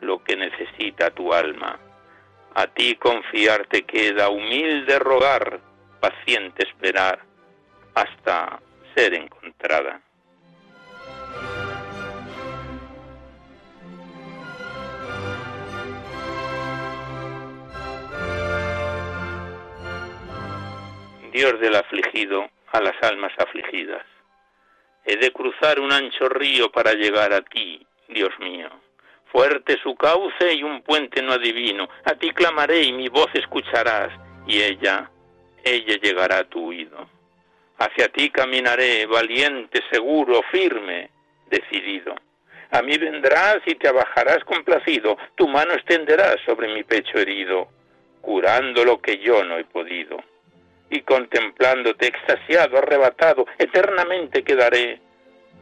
lo 0.00 0.22
que 0.22 0.36
necesita 0.36 1.10
tu 1.10 1.32
alma. 1.34 1.78
A 2.54 2.66
ti 2.68 2.94
confiarte 2.96 3.82
queda, 3.82 4.28
humilde 4.28 4.98
rogar, 4.98 5.60
paciente 6.00 6.66
esperar, 6.66 7.20
hasta 7.94 8.60
ser 8.94 9.14
encontrada. 9.14 10.00
Dios 21.30 21.60
del 21.60 21.76
afligido, 21.76 22.50
a 22.72 22.80
las 22.80 23.00
almas 23.02 23.32
afligidas. 23.38 24.04
He 25.04 25.16
de 25.16 25.30
cruzar 25.32 25.78
un 25.78 25.92
ancho 25.92 26.28
río 26.28 26.70
para 26.72 26.92
llegar 26.92 27.32
a 27.32 27.42
ti, 27.42 27.86
Dios 28.08 28.30
mío. 28.40 28.68
Fuerte 29.26 29.78
su 29.80 29.94
cauce 29.94 30.54
y 30.54 30.64
un 30.64 30.82
puente 30.82 31.22
no 31.22 31.32
adivino. 31.32 31.88
A 32.04 32.14
ti 32.14 32.30
clamaré 32.30 32.82
y 32.82 32.92
mi 32.92 33.08
voz 33.08 33.28
escucharás, 33.34 34.10
y 34.46 34.60
ella, 34.60 35.08
ella 35.62 35.96
llegará 36.02 36.38
a 36.38 36.44
tu 36.44 36.68
oído. 36.68 37.08
Hacia 37.78 38.08
ti 38.08 38.30
caminaré, 38.30 39.06
valiente, 39.06 39.82
seguro, 39.90 40.42
firme, 40.50 41.10
decidido. 41.46 42.14
A 42.72 42.82
mí 42.82 42.98
vendrás 42.98 43.58
y 43.66 43.76
te 43.76 43.88
abajarás 43.88 44.42
complacido, 44.44 45.16
tu 45.36 45.46
mano 45.46 45.74
extenderás 45.74 46.36
sobre 46.44 46.74
mi 46.74 46.82
pecho 46.82 47.18
herido, 47.18 47.68
curando 48.20 48.84
lo 48.84 49.00
que 49.00 49.18
yo 49.18 49.44
no 49.44 49.58
he 49.58 49.64
podido 49.64 50.29
y 50.90 51.00
contemplándote 51.02 52.08
extasiado, 52.08 52.78
arrebatado, 52.78 53.46
eternamente 53.58 54.42
quedaré 54.42 55.00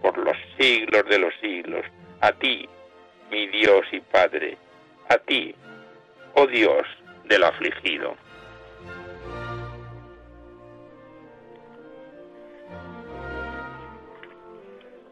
por 0.02 0.16
los 0.18 0.36
siglos 0.58 1.04
de 1.08 1.18
los 1.18 1.34
siglos, 1.40 1.84
a 2.20 2.32
ti, 2.32 2.68
mi 3.30 3.46
Dios 3.48 3.86
y 3.92 4.00
Padre, 4.00 4.56
a 5.08 5.18
ti, 5.18 5.54
oh 6.34 6.46
Dios 6.46 6.86
del 7.24 7.44
afligido. 7.44 8.16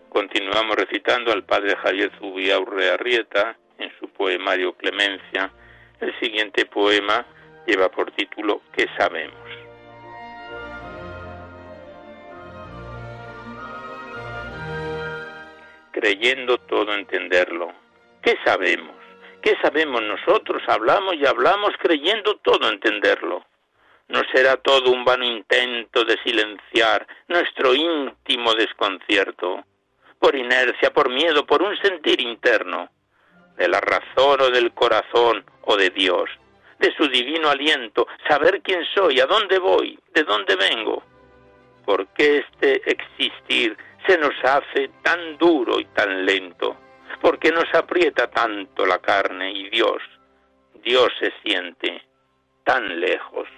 Continuamos 0.08 0.76
recitando 0.76 1.30
al 1.30 1.44
padre 1.44 1.76
Javier 1.76 2.10
Zubiaurre 2.18 2.88
Arrieta 2.88 3.54
en 3.78 3.92
su 4.00 4.08
poemario 4.08 4.72
Clemencia. 4.72 5.52
El 6.00 6.18
siguiente 6.18 6.64
poema 6.64 7.26
lleva 7.66 7.90
por 7.90 8.10
título 8.12 8.62
¿Qué 8.72 8.86
sabemos? 8.96 9.45
Creyendo 15.97 16.59
todo 16.59 16.92
entenderlo. 16.92 17.72
¿Qué 18.22 18.36
sabemos? 18.44 18.97
¿Qué 19.40 19.57
sabemos 19.62 20.03
nosotros? 20.03 20.62
Hablamos 20.68 21.14
y 21.14 21.24
hablamos 21.24 21.70
creyendo 21.78 22.36
todo 22.36 22.68
entenderlo. 22.68 23.47
¿No 24.09 24.20
será 24.30 24.57
todo 24.57 24.90
un 24.90 25.07
vano 25.07 25.24
intento 25.24 26.05
de 26.05 26.18
silenciar 26.22 27.07
nuestro 27.28 27.74
íntimo 27.74 28.53
desconcierto? 28.55 29.64
Por 30.18 30.36
inercia, 30.36 30.92
por 30.92 31.09
miedo, 31.09 31.47
por 31.47 31.62
un 31.62 31.74
sentir 31.78 32.20
interno, 32.20 32.90
de 33.57 33.66
la 33.66 33.80
razón 33.80 34.40
o 34.42 34.51
del 34.51 34.72
corazón 34.72 35.44
o 35.62 35.76
de 35.76 35.88
Dios, 35.90 36.28
de 36.78 36.92
su 36.94 37.09
divino 37.09 37.49
aliento, 37.49 38.07
saber 38.28 38.61
quién 38.62 38.84
soy, 38.94 39.18
a 39.20 39.26
dónde 39.26 39.59
voy, 39.59 39.99
de 40.12 40.24
dónde 40.24 40.57
vengo. 40.57 41.03
¿Por 41.86 42.07
qué 42.09 42.38
este 42.38 42.82
existir 42.90 43.76
se 44.07 44.18
nos 44.18 44.34
hace 44.44 44.90
tan 45.02 45.36
duro 45.38 45.80
y 45.80 45.84
tan 45.86 46.24
lento? 46.24 46.76
¿Por 47.20 47.38
qué 47.38 47.50
nos 47.50 47.72
aprieta 47.74 48.28
tanto 48.28 48.86
la 48.86 48.98
carne 48.98 49.52
y 49.52 49.68
Dios, 49.70 50.02
Dios 50.82 51.09
se 51.18 51.32
siente 51.42 52.02
tan 52.64 53.00
lejos? 53.00 53.48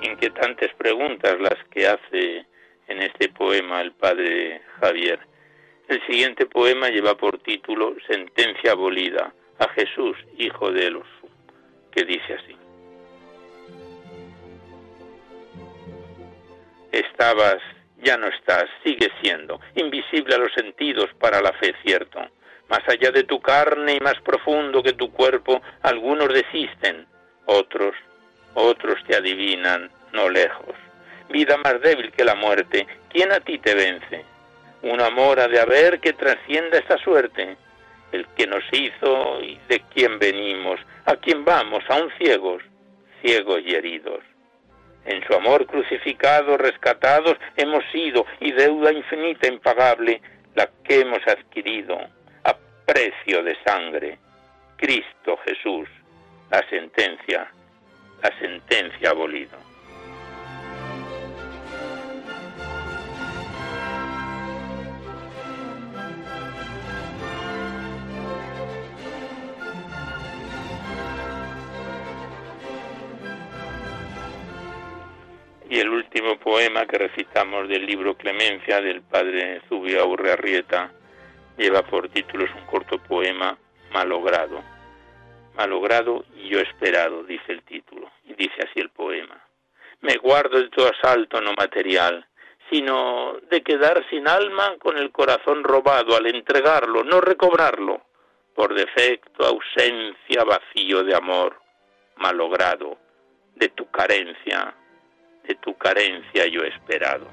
inquietantes 0.00 0.72
preguntas 0.74 1.38
las 1.40 1.56
que 1.70 1.86
hace 1.86 2.46
en 2.86 3.02
este 3.02 3.28
poema 3.28 3.80
el 3.80 3.92
padre 3.92 4.62
Javier. 4.80 5.18
El 5.88 6.04
siguiente 6.06 6.46
poema 6.46 6.88
lleva 6.88 7.16
por 7.16 7.38
título 7.38 7.94
Sentencia 8.06 8.72
abolida 8.72 9.32
a 9.58 9.68
Jesús, 9.70 10.16
hijo 10.36 10.70
de 10.70 10.86
Elos, 10.86 11.06
que 11.90 12.04
dice 12.04 12.34
así. 12.34 12.56
Estabas, 16.92 17.58
ya 18.02 18.16
no 18.16 18.28
estás, 18.28 18.64
sigues 18.84 19.10
siendo, 19.20 19.60
invisible 19.74 20.34
a 20.34 20.38
los 20.38 20.52
sentidos 20.52 21.10
para 21.18 21.40
la 21.40 21.52
fe 21.54 21.74
cierto. 21.84 22.20
Más 22.68 22.86
allá 22.88 23.10
de 23.10 23.24
tu 23.24 23.40
carne 23.40 23.94
y 23.94 24.00
más 24.00 24.20
profundo 24.22 24.82
que 24.82 24.92
tu 24.92 25.10
cuerpo, 25.12 25.60
algunos 25.82 26.28
desisten, 26.32 27.06
otros, 27.46 27.94
otros 28.54 29.02
te 29.06 29.16
adivinan, 29.16 29.90
no 30.12 30.28
lejos. 30.28 30.74
Vida 31.30 31.56
más 31.58 31.80
débil 31.80 32.12
que 32.12 32.24
la 32.24 32.34
muerte, 32.34 32.86
¿quién 33.10 33.32
a 33.32 33.40
ti 33.40 33.58
te 33.58 33.74
vence? 33.74 34.24
Un 34.82 35.00
amor 35.00 35.40
ha 35.40 35.48
de 35.48 35.60
haber 35.60 36.00
que 36.00 36.12
trascienda 36.12 36.78
esta 36.78 36.96
suerte. 36.98 37.56
El 38.12 38.26
que 38.36 38.46
nos 38.46 38.64
hizo 38.72 39.40
y 39.42 39.58
de 39.68 39.80
quién 39.94 40.18
venimos, 40.18 40.80
a 41.04 41.16
quién 41.16 41.44
vamos, 41.44 41.84
aún 41.88 42.10
ciegos, 42.18 42.62
ciegos 43.22 43.60
y 43.64 43.74
heridos. 43.74 44.20
En 45.04 45.24
su 45.26 45.34
amor 45.34 45.66
crucificado, 45.66 46.56
rescatados, 46.56 47.36
hemos 47.56 47.84
sido, 47.92 48.26
y 48.40 48.52
deuda 48.52 48.92
infinita 48.92 49.48
impagable, 49.48 50.20
la 50.54 50.68
que 50.84 51.00
hemos 51.00 51.26
adquirido, 51.26 51.98
a 52.44 52.56
precio 52.86 53.42
de 53.42 53.56
sangre. 53.64 54.18
Cristo 54.76 55.38
Jesús, 55.44 55.88
la 56.50 56.66
sentencia, 56.68 57.50
la 58.22 58.38
sentencia 58.38 59.10
abolido. 59.10 59.67
Y 75.70 75.78
el 75.80 75.90
último 75.90 76.38
poema 76.38 76.86
que 76.86 76.96
recitamos 76.96 77.68
del 77.68 77.84
libro 77.84 78.16
Clemencia 78.16 78.80
del 78.80 79.02
padre 79.02 79.60
Zubia 79.68 80.02
Urrearrieta 80.04 80.90
lleva 81.58 81.82
por 81.82 82.08
título, 82.08 82.46
es 82.46 82.54
un 82.54 82.64
corto 82.66 82.98
poema, 82.98 83.58
Malogrado. 83.92 84.62
Malogrado 85.56 86.24
y 86.36 86.48
yo 86.48 86.60
esperado, 86.60 87.22
dice 87.24 87.52
el 87.52 87.62
título, 87.64 88.10
y 88.24 88.32
dice 88.32 88.62
así 88.62 88.80
el 88.80 88.88
poema. 88.90 89.44
Me 90.00 90.16
guardo 90.16 90.58
de 90.58 90.70
todo 90.70 90.90
asalto 90.90 91.40
no 91.42 91.52
material, 91.52 92.26
sino 92.70 93.36
de 93.50 93.62
quedar 93.62 94.08
sin 94.08 94.26
alma 94.26 94.76
con 94.78 94.96
el 94.96 95.10
corazón 95.10 95.64
robado 95.64 96.16
al 96.16 96.26
entregarlo, 96.26 97.04
no 97.04 97.20
recobrarlo, 97.20 98.02
por 98.54 98.74
defecto, 98.74 99.44
ausencia, 99.44 100.44
vacío 100.44 101.04
de 101.04 101.14
amor, 101.14 101.60
malogrado, 102.16 102.98
de 103.54 103.68
tu 103.68 103.90
carencia, 103.90 104.74
de 105.48 105.54
tu 105.56 105.74
carencia 105.76 106.46
yo 106.46 106.62
he 106.62 106.68
esperado. 106.68 107.26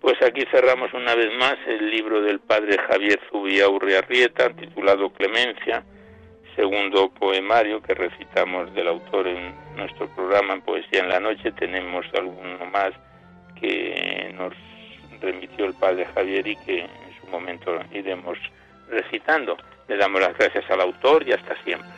Pues 0.00 0.20
aquí 0.22 0.44
cerramos 0.50 0.92
una 0.92 1.14
vez 1.14 1.32
más 1.38 1.56
el 1.66 1.90
libro 1.90 2.20
del 2.22 2.40
padre 2.40 2.78
Javier 2.78 3.20
Zubia 3.30 3.68
Urriarrieta, 3.68 4.50
titulado 4.50 5.10
Clemencia, 5.10 5.84
segundo 6.56 7.10
poemario 7.10 7.80
que 7.80 7.94
recitamos 7.94 8.74
del 8.74 8.88
autor 8.88 9.28
en 9.28 9.54
nuestro 9.76 10.08
programa 10.14 10.54
en 10.54 10.62
Poesía 10.62 11.00
en 11.00 11.08
la 11.08 11.20
Noche. 11.20 11.52
Tenemos 11.52 12.04
alguno 12.14 12.66
más 12.66 12.92
que 13.60 14.34
nos 14.34 14.52
remitió 15.20 15.66
el 15.66 15.74
padre 15.74 16.06
Javier 16.06 16.46
y 16.46 16.56
que 16.56 16.80
en 16.80 17.20
su 17.20 17.26
momento 17.28 17.78
iremos 17.92 18.38
recitando. 18.88 19.56
Le 19.90 19.96
damos 19.96 20.20
las 20.20 20.38
gracias 20.38 20.70
al 20.70 20.82
autor 20.82 21.26
y 21.26 21.32
hasta 21.32 21.60
siempre. 21.64 21.90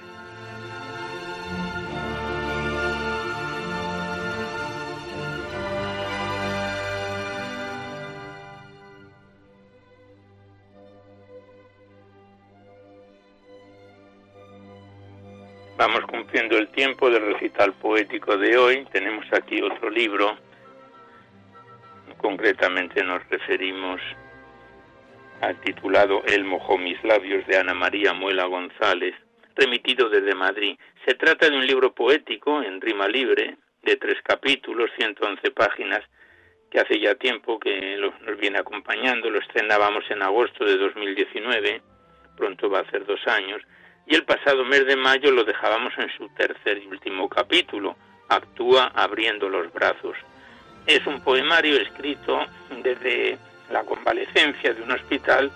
Vamos 15.76 16.00
cumpliendo 16.06 16.56
el 16.56 16.68
tiempo 16.68 17.10
del 17.10 17.34
recital 17.34 17.74
poético 17.74 18.38
de 18.38 18.56
hoy. 18.56 18.86
Tenemos 18.90 19.26
aquí 19.34 19.60
otro 19.60 19.90
libro. 19.90 20.38
Concretamente 22.16 23.04
nos 23.04 23.28
referimos 23.28 24.00
titulado 25.64 26.22
El 26.26 26.44
mojó 26.44 26.78
mis 26.78 27.02
labios 27.02 27.44
de 27.46 27.56
Ana 27.56 27.74
María 27.74 28.12
Muela 28.12 28.44
González, 28.44 29.14
remitido 29.56 30.08
desde 30.08 30.34
Madrid. 30.34 30.78
Se 31.04 31.14
trata 31.14 31.50
de 31.50 31.56
un 31.56 31.66
libro 31.66 31.92
poético 31.92 32.62
en 32.62 32.80
rima 32.80 33.08
libre, 33.08 33.56
de 33.82 33.96
tres 33.96 34.18
capítulos, 34.22 34.90
111 34.96 35.50
páginas, 35.50 36.00
que 36.70 36.78
hace 36.78 37.00
ya 37.00 37.16
tiempo 37.16 37.58
que 37.58 37.96
nos 37.96 38.38
viene 38.38 38.58
acompañando. 38.58 39.28
Lo 39.30 39.40
estrenábamos 39.40 40.04
en 40.10 40.22
agosto 40.22 40.64
de 40.64 40.76
2019, 40.76 41.82
pronto 42.36 42.70
va 42.70 42.80
a 42.80 42.90
ser 42.90 43.04
dos 43.04 43.20
años, 43.26 43.60
y 44.06 44.14
el 44.14 44.24
pasado 44.24 44.64
mes 44.64 44.86
de 44.86 44.96
mayo 44.96 45.32
lo 45.32 45.42
dejábamos 45.42 45.92
en 45.98 46.08
su 46.16 46.28
tercer 46.34 46.78
y 46.78 46.86
último 46.86 47.28
capítulo, 47.28 47.96
Actúa 48.28 48.92
abriendo 48.94 49.48
los 49.48 49.70
brazos. 49.72 50.16
Es 50.86 51.06
un 51.06 51.22
poemario 51.22 51.76
escrito 51.76 52.40
desde 52.82 53.38
la 53.72 53.82
convalecencia 53.84 54.74
de 54.74 54.82
un 54.82 54.92
hospital 54.92 55.50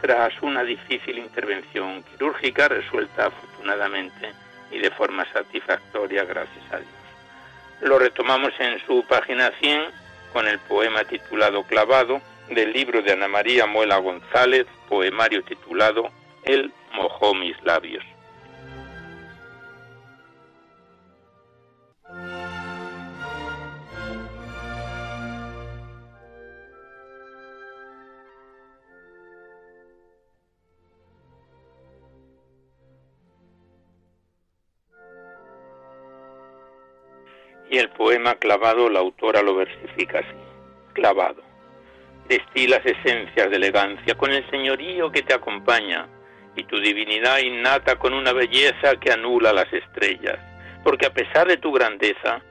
tras 0.00 0.40
una 0.42 0.62
difícil 0.62 1.18
intervención 1.18 2.02
quirúrgica 2.02 2.68
resuelta 2.68 3.26
afortunadamente 3.26 4.32
y 4.70 4.78
de 4.78 4.90
forma 4.90 5.24
satisfactoria, 5.32 6.24
gracias 6.24 6.64
a 6.72 6.76
Dios. 6.78 6.90
Lo 7.80 7.98
retomamos 7.98 8.52
en 8.58 8.78
su 8.86 9.04
página 9.08 9.50
100 9.60 9.82
con 10.32 10.46
el 10.46 10.58
poema 10.60 11.04
titulado 11.04 11.62
Clavado 11.64 12.20
del 12.48 12.72
libro 12.72 13.02
de 13.02 13.12
Ana 13.12 13.28
María 13.28 13.66
Muela 13.66 13.96
González, 13.96 14.66
poemario 14.88 15.42
titulado 15.42 16.10
Él 16.44 16.72
mojó 16.92 17.34
mis 17.34 17.60
labios. 17.64 18.04
Y 37.72 37.78
el 37.78 37.88
poema 37.88 38.34
Clavado, 38.34 38.90
la 38.90 38.98
autora 38.98 39.40
lo 39.40 39.54
versifica 39.54 40.18
así. 40.18 40.36
Clavado. 40.92 41.42
Destilas 42.28 42.84
esencias 42.84 43.48
de 43.48 43.56
elegancia 43.56 44.14
con 44.14 44.30
el 44.30 44.48
señorío 44.50 45.10
que 45.10 45.22
te 45.22 45.32
acompaña 45.32 46.06
y 46.54 46.64
tu 46.64 46.78
divinidad 46.78 47.38
innata 47.38 47.96
con 47.96 48.12
una 48.12 48.34
belleza 48.34 48.96
que 49.00 49.10
anula 49.10 49.54
las 49.54 49.72
estrellas, 49.72 50.38
porque 50.84 51.06
a 51.06 51.14
pesar 51.14 51.48
de 51.48 51.56
tu 51.56 51.72
grandeza, 51.72 52.42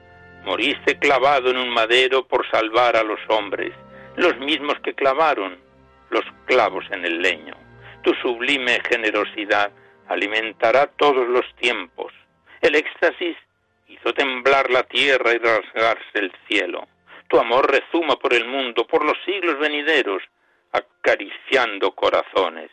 moriste 0.44 0.98
clavado 0.98 1.50
en 1.50 1.58
un 1.58 1.70
madero 1.70 2.26
por 2.26 2.44
salvar 2.50 2.96
a 2.96 3.04
los 3.04 3.20
hombres, 3.28 3.72
los 4.16 4.36
mismos 4.38 4.74
que 4.80 4.92
clavaron, 4.92 5.56
los 6.10 6.24
clavos 6.46 6.84
en 6.90 7.04
el 7.04 7.22
leño. 7.22 7.54
Tu 8.02 8.12
sublime 8.14 8.80
generosidad 8.88 9.70
alimentará 10.08 10.88
todos 10.96 11.28
los 11.28 11.44
tiempos. 11.60 12.12
El 12.60 12.74
éxtasis 12.74 13.36
hizo 13.92 14.14
temblar 14.14 14.70
la 14.70 14.82
tierra 14.84 15.32
y 15.32 15.38
rasgarse 15.38 16.18
el 16.18 16.32
cielo. 16.48 16.88
Tu 17.28 17.38
amor 17.38 17.70
rezuma 17.70 18.16
por 18.16 18.34
el 18.34 18.46
mundo, 18.46 18.86
por 18.86 19.04
los 19.04 19.16
siglos 19.24 19.58
venideros, 19.58 20.22
acariciando 20.72 21.92
corazones, 21.92 22.70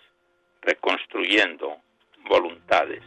reconstruyendo 0.62 1.78
voluntades. 2.28 3.04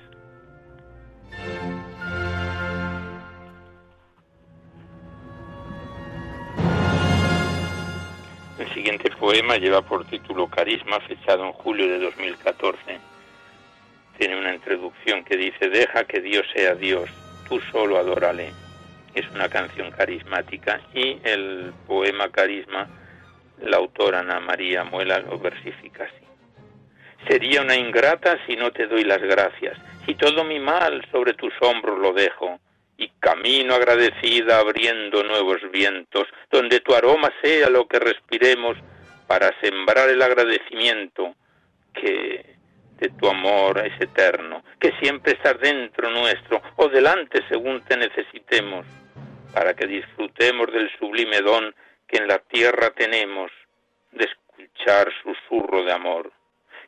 El 8.58 8.68
siguiente 8.74 9.10
poema 9.10 9.56
lleva 9.56 9.82
por 9.82 10.04
título 10.06 10.46
Carisma, 10.48 11.00
fechado 11.00 11.44
en 11.44 11.52
julio 11.52 11.88
de 11.88 11.98
2014. 11.98 13.00
Tiene 14.18 14.38
una 14.38 14.54
introducción 14.54 15.24
que 15.24 15.36
dice, 15.36 15.68
deja 15.68 16.04
que 16.04 16.20
Dios 16.20 16.46
sea 16.54 16.74
Dios, 16.74 17.10
tú 17.48 17.60
solo 17.70 17.98
adórale. 17.98 18.52
Es 19.14 19.28
una 19.30 19.48
canción 19.48 19.90
carismática 19.90 20.80
y 20.94 21.18
el 21.22 21.72
poema 21.86 22.30
Carisma, 22.30 22.88
la 23.60 23.76
autora 23.76 24.20
Ana 24.20 24.40
María 24.40 24.84
Muela 24.84 25.18
lo 25.18 25.38
versifica 25.38 26.04
así. 26.04 26.24
Sería 27.28 27.60
una 27.60 27.76
ingrata 27.76 28.38
si 28.46 28.56
no 28.56 28.70
te 28.72 28.86
doy 28.86 29.04
las 29.04 29.20
gracias, 29.20 29.78
si 30.06 30.14
todo 30.14 30.44
mi 30.44 30.58
mal 30.58 31.06
sobre 31.12 31.34
tus 31.34 31.52
hombros 31.60 31.98
lo 31.98 32.12
dejo, 32.12 32.58
y 32.96 33.08
camino 33.20 33.74
agradecida 33.74 34.58
abriendo 34.58 35.24
nuevos 35.24 35.58
vientos, 35.72 36.26
donde 36.50 36.80
tu 36.80 36.94
aroma 36.94 37.30
sea 37.42 37.68
lo 37.68 37.86
que 37.86 37.98
respiremos 37.98 38.76
para 39.26 39.50
sembrar 39.60 40.08
el 40.08 40.22
agradecimiento 40.22 41.34
que 41.94 42.51
tu 43.10 43.28
amor 43.28 43.78
es 43.84 44.00
eterno, 44.00 44.62
que 44.78 44.92
siempre 45.00 45.34
estás 45.34 45.58
dentro 45.60 46.10
nuestro 46.10 46.62
o 46.76 46.88
delante 46.88 47.40
según 47.48 47.80
te 47.82 47.96
necesitemos, 47.96 48.86
para 49.52 49.74
que 49.74 49.86
disfrutemos 49.86 50.72
del 50.72 50.90
sublime 50.98 51.40
don 51.40 51.74
que 52.06 52.18
en 52.18 52.28
la 52.28 52.38
tierra 52.38 52.90
tenemos 52.90 53.50
de 54.12 54.26
escuchar 54.26 55.10
susurro 55.22 55.84
de 55.84 55.92
amor, 55.92 56.32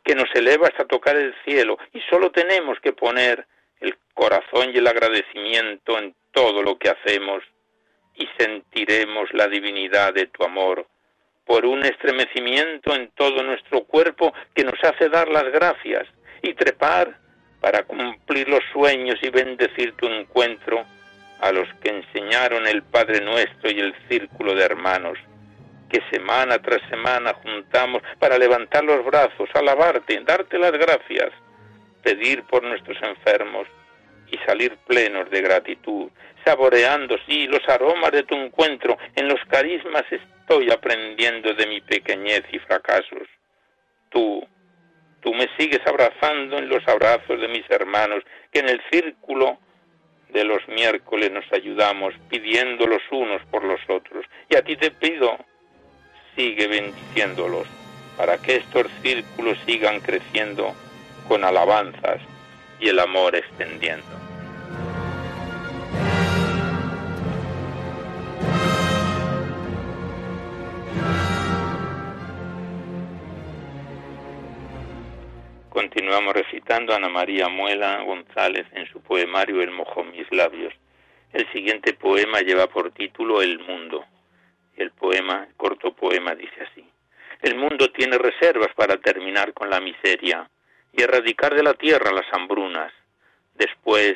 que 0.02 0.14
nos 0.14 0.28
eleva 0.34 0.68
hasta 0.68 0.84
tocar 0.86 1.16
el 1.16 1.34
cielo 1.44 1.78
y 1.92 2.00
solo 2.10 2.30
tenemos 2.30 2.78
que 2.80 2.92
poner 2.92 3.46
el 3.80 3.96
corazón 4.12 4.70
y 4.72 4.78
el 4.78 4.86
agradecimiento 4.86 5.98
en 5.98 6.14
todo 6.32 6.62
lo 6.62 6.78
que 6.78 6.90
hacemos 6.90 7.42
y 8.14 8.28
sentiremos 8.38 9.32
la 9.32 9.48
divinidad 9.48 10.12
de 10.14 10.26
tu 10.26 10.44
amor 10.44 10.86
por 11.44 11.66
un 11.66 11.84
estremecimiento 11.84 12.94
en 12.94 13.10
todo 13.16 13.42
nuestro 13.42 13.84
cuerpo 13.84 14.32
que 14.54 14.64
nos 14.64 14.82
hace 14.82 15.08
dar 15.08 15.28
las 15.28 15.44
gracias 15.52 16.06
y 16.42 16.54
trepar 16.54 17.18
para 17.60 17.84
cumplir 17.84 18.48
los 18.48 18.62
sueños 18.72 19.18
y 19.22 19.30
bendecir 19.30 19.94
tu 19.96 20.06
encuentro 20.06 20.84
a 21.40 21.52
los 21.52 21.68
que 21.82 21.90
enseñaron 21.90 22.66
el 22.66 22.82
Padre 22.82 23.20
nuestro 23.20 23.70
y 23.70 23.80
el 23.80 23.94
círculo 24.08 24.54
de 24.54 24.64
hermanos 24.64 25.18
que 25.90 26.00
semana 26.10 26.58
tras 26.58 26.80
semana 26.88 27.34
juntamos 27.34 28.02
para 28.18 28.38
levantar 28.38 28.82
los 28.82 29.04
brazos, 29.04 29.48
alabarte, 29.54 30.20
darte 30.24 30.58
las 30.58 30.72
gracias 30.72 31.30
pedir 32.02 32.42
por 32.44 32.62
nuestros 32.62 32.96
enfermos 33.02 33.66
y 34.30 34.38
salir 34.38 34.76
plenos 34.86 35.30
de 35.30 35.40
gratitud, 35.40 36.10
saboreando, 36.44 37.16
sí, 37.26 37.46
los 37.46 37.66
aromas 37.68 38.12
de 38.12 38.22
tu 38.22 38.34
encuentro. 38.34 38.96
En 39.14 39.28
los 39.28 39.40
carismas 39.48 40.04
estoy 40.10 40.70
aprendiendo 40.70 41.54
de 41.54 41.66
mi 41.66 41.80
pequeñez 41.80 42.42
y 42.52 42.58
fracasos. 42.58 43.28
Tú, 44.10 44.46
tú 45.20 45.34
me 45.34 45.48
sigues 45.56 45.80
abrazando 45.86 46.58
en 46.58 46.68
los 46.68 46.86
abrazos 46.86 47.40
de 47.40 47.48
mis 47.48 47.68
hermanos, 47.70 48.22
que 48.52 48.60
en 48.60 48.68
el 48.68 48.80
círculo 48.90 49.58
de 50.30 50.44
los 50.44 50.66
miércoles 50.68 51.30
nos 51.30 51.50
ayudamos, 51.52 52.14
pidiendo 52.28 52.86
los 52.86 53.02
unos 53.10 53.42
por 53.46 53.64
los 53.64 53.80
otros. 53.88 54.24
Y 54.48 54.56
a 54.56 54.62
ti 54.62 54.76
te 54.76 54.90
pido, 54.90 55.38
sigue 56.36 56.66
bendiciéndolos, 56.66 57.66
para 58.16 58.38
que 58.38 58.56
estos 58.56 58.86
círculos 59.02 59.58
sigan 59.66 60.00
creciendo 60.00 60.74
con 61.28 61.44
alabanzas 61.44 62.20
y 62.84 62.88
el 62.88 62.98
amor 62.98 63.34
extendiendo. 63.34 64.04
Continuamos 75.70 76.34
recitando 76.34 76.92
a 76.92 76.96
Ana 76.96 77.08
María 77.08 77.48
Muela 77.48 78.02
González 78.02 78.66
en 78.72 78.86
su 78.92 79.00
poemario 79.00 79.62
El 79.62 79.70
mojó 79.70 80.04
mis 80.04 80.30
labios. 80.30 80.74
El 81.32 81.50
siguiente 81.52 81.94
poema 81.94 82.40
lleva 82.40 82.66
por 82.66 82.92
título 82.92 83.40
El 83.40 83.60
mundo. 83.60 84.04
El 84.76 84.90
poema, 84.90 85.48
corto 85.56 85.94
poema, 85.94 86.34
dice 86.34 86.68
así. 86.70 86.84
El 87.40 87.54
mundo 87.56 87.90
tiene 87.92 88.18
reservas 88.18 88.74
para 88.76 88.98
terminar 88.98 89.54
con 89.54 89.70
la 89.70 89.80
miseria 89.80 90.50
y 90.96 91.02
erradicar 91.02 91.54
de 91.54 91.62
la 91.62 91.74
tierra 91.74 92.12
las 92.12 92.26
hambrunas. 92.32 92.92
Después, 93.54 94.14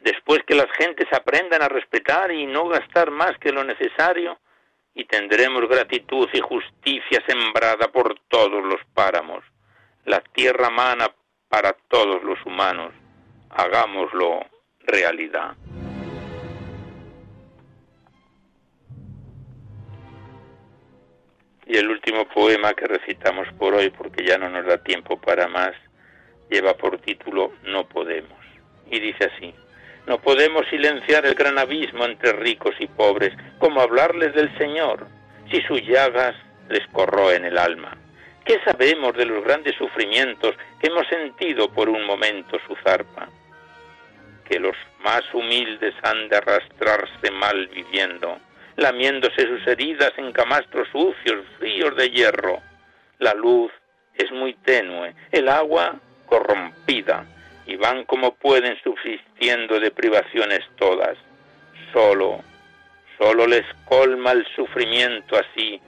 después 0.00 0.42
que 0.46 0.54
las 0.54 0.70
gentes 0.72 1.06
aprendan 1.12 1.62
a 1.62 1.68
respetar 1.68 2.32
y 2.32 2.46
no 2.46 2.68
gastar 2.68 3.10
más 3.10 3.38
que 3.38 3.52
lo 3.52 3.64
necesario, 3.64 4.38
y 4.94 5.04
tendremos 5.04 5.68
gratitud 5.68 6.28
y 6.32 6.40
justicia 6.40 7.22
sembrada 7.26 7.88
por 7.88 8.18
todos 8.28 8.62
los 8.64 8.80
páramos. 8.92 9.44
La 10.04 10.20
tierra 10.20 10.68
mana 10.70 11.10
para 11.48 11.72
todos 11.88 12.22
los 12.22 12.44
humanos. 12.44 12.92
Hagámoslo 13.50 14.40
realidad. 14.80 15.56
Y 21.66 21.76
el 21.76 21.88
último 21.88 22.26
poema 22.28 22.74
que 22.74 22.86
recitamos 22.86 23.46
por 23.58 23.74
hoy, 23.74 23.90
porque 23.90 24.26
ya 24.26 24.36
no 24.36 24.50
nos 24.50 24.66
da 24.66 24.82
tiempo 24.82 25.18
para 25.18 25.48
más, 25.48 25.72
lleva 26.52 26.74
por 26.74 26.98
título 26.98 27.52
No 27.64 27.84
podemos. 27.88 28.38
Y 28.90 29.00
dice 29.00 29.30
así, 29.34 29.54
no 30.06 30.20
podemos 30.20 30.66
silenciar 30.68 31.24
el 31.24 31.34
gran 31.34 31.58
abismo 31.58 32.04
entre 32.04 32.32
ricos 32.32 32.74
y 32.78 32.86
pobres, 32.86 33.32
como 33.58 33.80
hablarles 33.80 34.34
del 34.34 34.56
Señor, 34.58 35.06
si 35.50 35.62
sus 35.62 35.80
llagas 35.82 36.34
les 36.68 36.86
corroen 36.88 37.44
el 37.44 37.56
alma. 37.56 37.96
¿Qué 38.44 38.58
sabemos 38.64 39.16
de 39.16 39.24
los 39.24 39.44
grandes 39.44 39.76
sufrimientos 39.76 40.56
que 40.80 40.88
hemos 40.88 41.06
sentido 41.06 41.72
por 41.72 41.88
un 41.88 42.04
momento 42.04 42.58
su 42.66 42.74
zarpa? 42.84 43.28
Que 44.44 44.58
los 44.58 44.76
más 45.02 45.22
humildes 45.32 45.94
han 46.02 46.28
de 46.28 46.36
arrastrarse 46.36 47.30
mal 47.30 47.68
viviendo, 47.68 48.38
lamiéndose 48.76 49.46
sus 49.46 49.66
heridas 49.68 50.12
en 50.16 50.32
camastros 50.32 50.88
sucios, 50.88 51.44
fríos 51.58 51.96
de 51.96 52.10
hierro. 52.10 52.60
La 53.20 53.32
luz 53.34 53.70
es 54.14 54.30
muy 54.32 54.54
tenue, 54.54 55.14
el 55.30 55.48
agua 55.48 56.00
corrompida 56.32 57.26
y 57.66 57.76
van 57.76 58.04
como 58.04 58.34
pueden 58.34 58.74
subsistiendo 58.82 59.78
de 59.78 59.90
privaciones 59.90 60.60
todas. 60.76 61.18
Solo, 61.92 62.40
solo 63.18 63.46
les 63.46 63.66
colma 63.84 64.32
el 64.32 64.46
sufrimiento 64.56 65.36
así, 65.36 65.78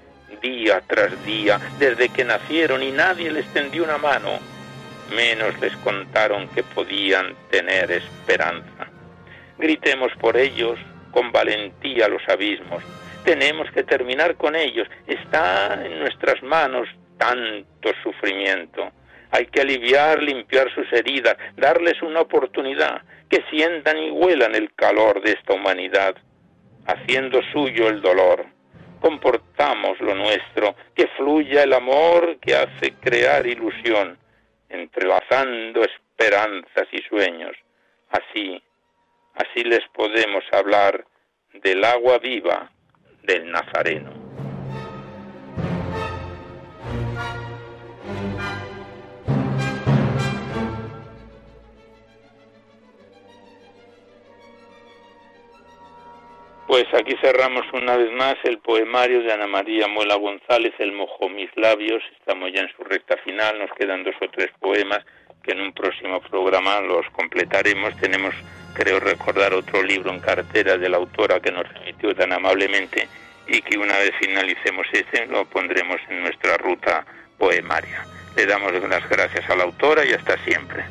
día 0.42 0.82
tras 0.86 1.24
día, 1.24 1.58
desde 1.78 2.10
que 2.10 2.24
nacieron 2.24 2.82
y 2.82 2.90
nadie 2.90 3.30
les 3.30 3.46
tendió 3.54 3.84
una 3.84 3.96
mano, 3.96 4.38
menos 5.16 5.58
les 5.60 5.74
contaron 5.78 6.46
que 6.48 6.62
podían 6.62 7.34
tener 7.50 7.90
esperanza. 7.90 8.86
Gritemos 9.56 10.12
por 10.20 10.36
ellos 10.36 10.78
con 11.10 11.32
valentía 11.32 12.06
los 12.08 12.22
abismos. 12.28 12.84
Tenemos 13.24 13.70
que 13.70 13.82
terminar 13.82 14.36
con 14.36 14.56
ellos. 14.56 14.86
Está 15.06 15.82
en 15.82 16.00
nuestras 16.00 16.42
manos 16.42 16.86
tanto 17.16 17.92
sufrimiento 18.02 18.92
hay 19.34 19.46
que 19.46 19.62
aliviar, 19.62 20.22
limpiar 20.22 20.72
sus 20.72 20.90
heridas, 20.92 21.36
darles 21.56 22.00
una 22.02 22.20
oportunidad, 22.20 23.02
que 23.28 23.42
sientan 23.50 23.98
y 23.98 24.12
huelan 24.12 24.54
el 24.54 24.72
calor 24.74 25.20
de 25.22 25.32
esta 25.32 25.54
humanidad, 25.54 26.14
haciendo 26.86 27.40
suyo 27.52 27.88
el 27.88 28.00
dolor. 28.00 28.46
Comportamos 29.00 29.98
lo 29.98 30.14
nuestro, 30.14 30.76
que 30.94 31.08
fluya 31.16 31.64
el 31.64 31.72
amor 31.72 32.38
que 32.38 32.54
hace 32.54 32.92
crear 33.00 33.44
ilusión, 33.44 34.16
entrelazando 34.68 35.82
esperanzas 35.82 36.86
y 36.92 37.02
sueños. 37.08 37.56
Así, 38.10 38.62
así 39.34 39.64
les 39.64 39.82
podemos 39.88 40.44
hablar 40.52 41.04
del 41.54 41.84
agua 41.84 42.18
viva 42.18 42.70
del 43.24 43.50
Nazareno. 43.50 44.23
Pues 56.74 56.92
aquí 56.92 57.14
cerramos 57.20 57.64
una 57.72 57.96
vez 57.96 58.10
más 58.10 58.34
el 58.42 58.58
poemario 58.58 59.22
de 59.22 59.32
Ana 59.32 59.46
María 59.46 59.86
Muela 59.86 60.16
González, 60.16 60.72
El 60.80 60.90
mojó 60.90 61.28
mis 61.28 61.48
labios. 61.56 62.02
Estamos 62.18 62.50
ya 62.52 62.62
en 62.62 62.68
su 62.76 62.82
recta 62.82 63.16
final, 63.18 63.60
nos 63.60 63.70
quedan 63.78 64.02
dos 64.02 64.16
o 64.20 64.28
tres 64.28 64.50
poemas 64.58 64.98
que 65.44 65.52
en 65.52 65.60
un 65.60 65.72
próximo 65.72 66.20
programa 66.20 66.80
los 66.80 67.08
completaremos. 67.10 67.96
Tenemos, 68.00 68.34
creo 68.74 68.98
recordar, 68.98 69.54
otro 69.54 69.84
libro 69.84 70.10
en 70.10 70.18
cartera 70.18 70.76
de 70.76 70.88
la 70.88 70.96
autora 70.96 71.38
que 71.38 71.52
nos 71.52 71.72
remitió 71.72 72.12
tan 72.12 72.32
amablemente 72.32 73.08
y 73.46 73.62
que 73.62 73.78
una 73.78 73.96
vez 73.98 74.10
finalicemos 74.18 74.88
este 74.90 75.26
lo 75.26 75.44
pondremos 75.44 76.00
en 76.08 76.22
nuestra 76.24 76.56
ruta 76.56 77.06
poemaria. 77.38 78.04
Le 78.36 78.46
damos 78.46 78.72
las 78.72 79.08
gracias 79.08 79.48
a 79.48 79.54
la 79.54 79.62
autora 79.62 80.04
y 80.04 80.12
hasta 80.12 80.36
siempre. 80.38 80.84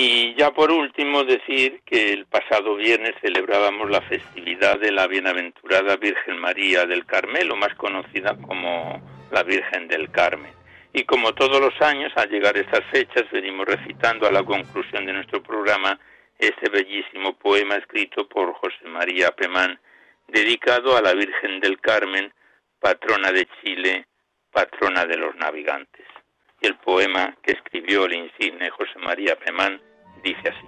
Y 0.00 0.32
ya 0.36 0.52
por 0.52 0.70
último 0.70 1.24
decir 1.24 1.80
que 1.84 2.12
el 2.12 2.24
pasado 2.26 2.76
viernes 2.76 3.16
celebrábamos 3.20 3.90
la 3.90 4.00
festividad 4.02 4.78
de 4.78 4.92
la 4.92 5.08
bienaventurada 5.08 5.96
Virgen 5.96 6.38
María 6.38 6.86
del 6.86 7.04
Carmelo, 7.04 7.56
más 7.56 7.74
conocida 7.74 8.36
como 8.36 9.02
la 9.32 9.42
Virgen 9.42 9.88
del 9.88 10.08
Carmen. 10.12 10.52
Y 10.92 11.02
como 11.02 11.34
todos 11.34 11.60
los 11.60 11.82
años, 11.82 12.12
al 12.14 12.30
llegar 12.30 12.54
a 12.54 12.60
estas 12.60 12.84
fechas, 12.92 13.24
venimos 13.32 13.66
recitando 13.66 14.28
a 14.28 14.30
la 14.30 14.44
conclusión 14.44 15.04
de 15.04 15.14
nuestro 15.14 15.42
programa 15.42 15.98
este 16.38 16.70
bellísimo 16.70 17.36
poema 17.36 17.74
escrito 17.74 18.28
por 18.28 18.52
José 18.52 18.84
María 18.84 19.32
Pemán, 19.32 19.80
dedicado 20.28 20.96
a 20.96 21.02
la 21.02 21.12
Virgen 21.12 21.58
del 21.58 21.80
Carmen, 21.80 22.32
patrona 22.78 23.32
de 23.32 23.48
Chile, 23.60 24.06
patrona 24.52 25.04
de 25.06 25.16
los 25.16 25.34
navegantes 25.34 26.06
y 26.60 26.66
el 26.68 26.76
poema 26.76 27.36
que 27.42 27.52
escribió 27.52 28.04
el 28.04 28.14
insigne 28.14 28.70
José 28.70 28.98
María 29.00 29.36
Pemán 29.36 29.80
dice 30.22 30.48
así. 30.48 30.66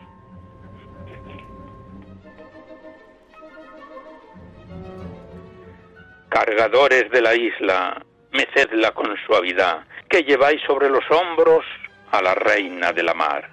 Cargadores 6.29 7.11
de 7.11 7.21
la 7.21 7.35
isla, 7.35 8.05
mecedla 8.33 8.93
con 8.93 9.17
suavidad, 9.27 9.85
que 10.09 10.23
lleváis 10.23 10.63
sobre 10.63 10.89
los 10.89 11.05
hombros 11.11 11.65
a 12.13 12.23
la 12.23 12.35
reina 12.35 12.93
de 12.93 13.03
la 13.03 13.15
mar. 13.15 13.49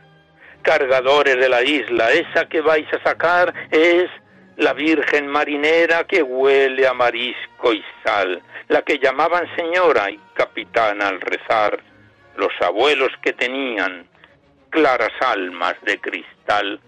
Cargadores 0.62 1.38
de 1.38 1.50
la 1.50 1.64
isla, 1.64 2.12
esa 2.12 2.48
que 2.48 2.62
vais 2.62 2.88
a 2.94 3.04
sacar 3.04 3.54
es 3.72 4.10
la 4.58 4.74
Virgen 4.74 5.28
marinera 5.28 6.06
que 6.06 6.22
huele 6.22 6.88
a 6.88 6.94
marisco 6.94 7.74
y 7.74 7.84
sal, 8.04 8.42
la 8.68 8.82
que 8.82 9.00
llamaban 9.00 9.48
señora 9.56 10.10
y 10.10 10.20
capitana 10.34 11.08
al 11.08 11.22
rezar 11.22 11.80
los 12.36 12.52
abuelos 12.62 13.12
que 13.22 13.34
tenían 13.34 14.08
claras 14.70 15.12
almas 15.22 15.76
de 15.84 16.00
cristal 16.00 16.80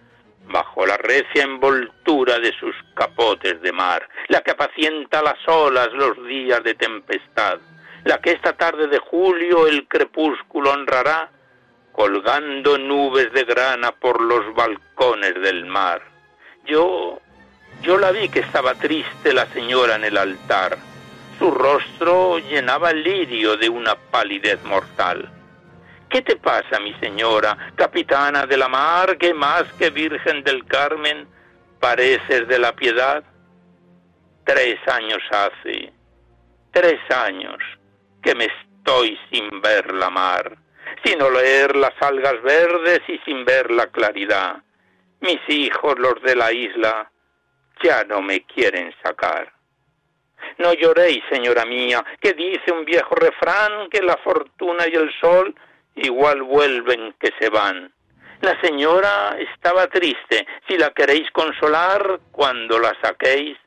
bajo 0.48 0.86
la 0.86 0.98
recia 0.98 1.44
envoltura 1.44 2.40
de 2.40 2.52
sus 2.54 2.76
capotes 2.96 3.62
de 3.62 3.72
mar, 3.72 4.08
la 4.28 4.42
que 4.42 4.52
apacienta 4.52 5.22
las 5.22 5.38
olas 5.48 5.90
los 5.94 6.26
días 6.26 6.64
de 6.64 6.74
tempestad, 6.74 7.60
la 8.04 8.20
que 8.20 8.32
esta 8.32 8.54
tarde 8.54 8.88
de 8.88 9.00
julio 9.00 9.68
el 9.68 9.88
crepúsculo 9.88 10.72
honrará, 10.72 11.30
colgando 11.92 12.78
nubes 12.78 13.32
de 13.34 13.44
grana 13.44 13.92
por 13.92 14.22
los 14.22 14.54
balcones 14.56 15.36
del 15.42 15.66
mar. 15.66 16.02
Yo, 16.66 17.20
yo 17.82 17.98
la 17.98 18.12
vi 18.12 18.30
que 18.30 18.40
estaba 18.40 18.74
triste 18.76 19.34
la 19.34 19.46
señora 19.48 19.96
en 19.96 20.06
el 20.06 20.18
altar, 20.18 20.78
su 21.40 21.52
rostro 21.52 22.38
llenaba 22.40 22.92
el 22.92 23.04
lirio 23.04 23.56
de 23.56 23.70
una 23.70 23.96
palidez 23.96 24.62
mortal. 24.66 25.30
¿Qué 26.10 26.24
te 26.24 26.38
pasa, 26.38 26.80
mi 26.80 26.91
señora, 26.95 27.55
capitana 27.76 28.47
de 28.47 28.57
la 28.57 28.68
mar, 28.68 29.16
que 29.20 29.32
más 29.32 29.72
que 29.74 29.91
Virgen 29.91 30.43
del 30.43 30.66
Carmen 30.66 31.28
pareces 31.80 32.47
de 32.47 32.57
la 32.57 32.76
piedad? 32.76 33.24
Tres 34.43 34.80
años 34.88 35.22
hace, 35.30 35.93
tres 36.72 36.99
años 37.12 37.57
que 38.24 38.34
me 38.34 38.45
estoy 38.45 39.20
sin 39.30 39.62
ver 39.62 39.93
la 39.93 40.10
mar, 40.10 40.57
sin 41.03 41.22
oler 41.22 41.76
las 41.76 41.93
algas 42.01 42.41
verdes 42.41 43.01
y 43.07 43.20
sin 43.20 43.45
ver 43.45 43.70
la 43.70 43.86
claridad. 43.86 44.64
Mis 45.20 45.39
hijos, 45.47 45.99
los 45.99 46.20
de 46.24 46.36
la 46.36 46.51
isla, 46.51 47.12
ya 47.84 48.03
no 48.05 48.20
me 48.24 48.41
quieren 48.45 48.91
sacar. 49.03 49.53
No 50.57 50.74
lloréis, 50.74 51.24
señora 51.30 51.66
mía, 51.66 52.03
que 52.20 52.34
dice 52.34 52.72
un 52.72 52.84
viejo 52.84 53.14
refrán 53.14 53.89
que 53.91 54.01
la 54.01 54.18
fortuna 54.18 54.88
y 54.88 54.95
el 54.95 55.12
sol 55.20 55.53
igual 55.96 56.44
vuelven 56.44 57.14
que 57.20 57.32
se 57.40 57.50
van. 57.50 57.94
La 58.42 58.60
señora 58.62 59.38
estaba 59.38 59.88
triste. 59.88 60.48
Si 60.68 60.78
la 60.78 60.92
queréis 60.92 61.30
consolar, 61.32 62.20
cuando 62.32 62.80
la 62.80 62.96
saquéis, 63.02 63.58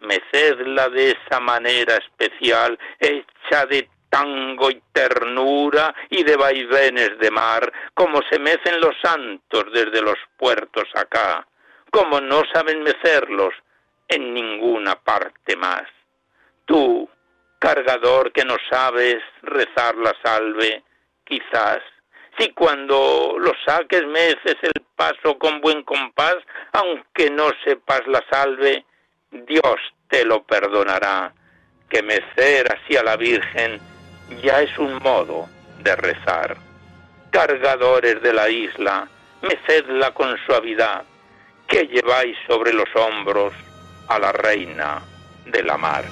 mecedla 0.00 0.88
de 0.90 1.12
esa 1.12 1.40
manera 1.40 1.96
especial, 1.96 2.78
hecha 2.98 3.66
de 3.66 3.88
tango 4.10 4.70
y 4.70 4.82
ternura 4.92 5.94
y 6.10 6.22
de 6.24 6.36
vaivenes 6.36 7.18
de 7.18 7.30
mar, 7.30 7.72
como 7.94 8.20
se 8.30 8.38
mecen 8.38 8.80
los 8.80 8.94
santos 9.00 9.64
desde 9.72 10.02
los 10.02 10.18
puertos 10.36 10.84
acá, 10.94 11.46
como 11.90 12.20
no 12.20 12.42
saben 12.52 12.82
mecerlos 12.82 13.54
en 14.08 14.34
ninguna 14.34 14.96
parte 14.96 15.56
más. 15.56 15.84
Tú, 16.66 17.08
cargador 17.58 18.32
que 18.32 18.44
no 18.44 18.56
sabes 18.68 19.22
rezar 19.42 19.94
la 19.96 20.14
salve, 20.22 20.82
quizás. 21.30 21.78
Si 22.38 22.50
cuando 22.50 23.36
lo 23.38 23.52
saques 23.64 24.06
meces 24.06 24.56
el 24.62 24.82
paso 24.96 25.38
con 25.38 25.60
buen 25.60 25.82
compás, 25.84 26.36
aunque 26.72 27.30
no 27.30 27.50
sepas 27.64 28.06
la 28.06 28.22
salve, 28.30 28.84
Dios 29.30 29.76
te 30.08 30.24
lo 30.24 30.42
perdonará. 30.42 31.32
Que 31.88 32.02
mecer 32.02 32.66
así 32.72 32.96
a 32.96 33.02
la 33.02 33.16
Virgen 33.16 33.80
ya 34.42 34.60
es 34.60 34.76
un 34.78 34.98
modo 35.02 35.48
de 35.78 35.96
rezar. 35.96 36.56
Cargadores 37.30 38.20
de 38.22 38.32
la 38.32 38.48
isla, 38.48 39.08
mecedla 39.42 40.12
con 40.12 40.36
suavidad, 40.46 41.04
que 41.66 41.86
lleváis 41.86 42.36
sobre 42.46 42.72
los 42.72 42.88
hombros 42.94 43.52
a 44.08 44.18
la 44.18 44.32
reina 44.32 45.02
de 45.46 45.62
la 45.62 45.76
mar. 45.76 46.04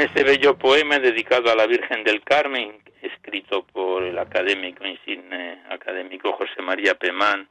Este 0.00 0.24
bello 0.24 0.56
poema 0.56 0.98
dedicado 0.98 1.52
a 1.52 1.54
la 1.54 1.66
Virgen 1.66 2.02
del 2.04 2.22
Carmen, 2.22 2.78
escrito 3.02 3.66
por 3.66 4.02
el 4.02 4.18
académico 4.18 4.82
académico 5.68 6.32
José 6.32 6.62
María 6.62 6.94
Pemán, 6.94 7.46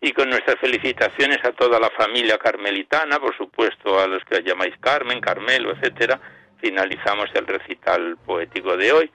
y 0.00 0.10
con 0.12 0.28
nuestras 0.28 0.58
felicitaciones 0.58 1.38
a 1.44 1.52
toda 1.52 1.78
la 1.78 1.90
familia 1.90 2.36
carmelitana, 2.36 3.20
por 3.20 3.36
supuesto 3.36 4.00
a 4.00 4.08
los 4.08 4.24
que 4.24 4.42
llamáis 4.42 4.74
Carmen, 4.80 5.20
Carmelo, 5.20 5.70
etcétera, 5.70 6.20
finalizamos 6.60 7.30
el 7.32 7.46
recital 7.46 8.16
poético 8.26 8.76
de 8.76 8.92
hoy, 8.92 9.10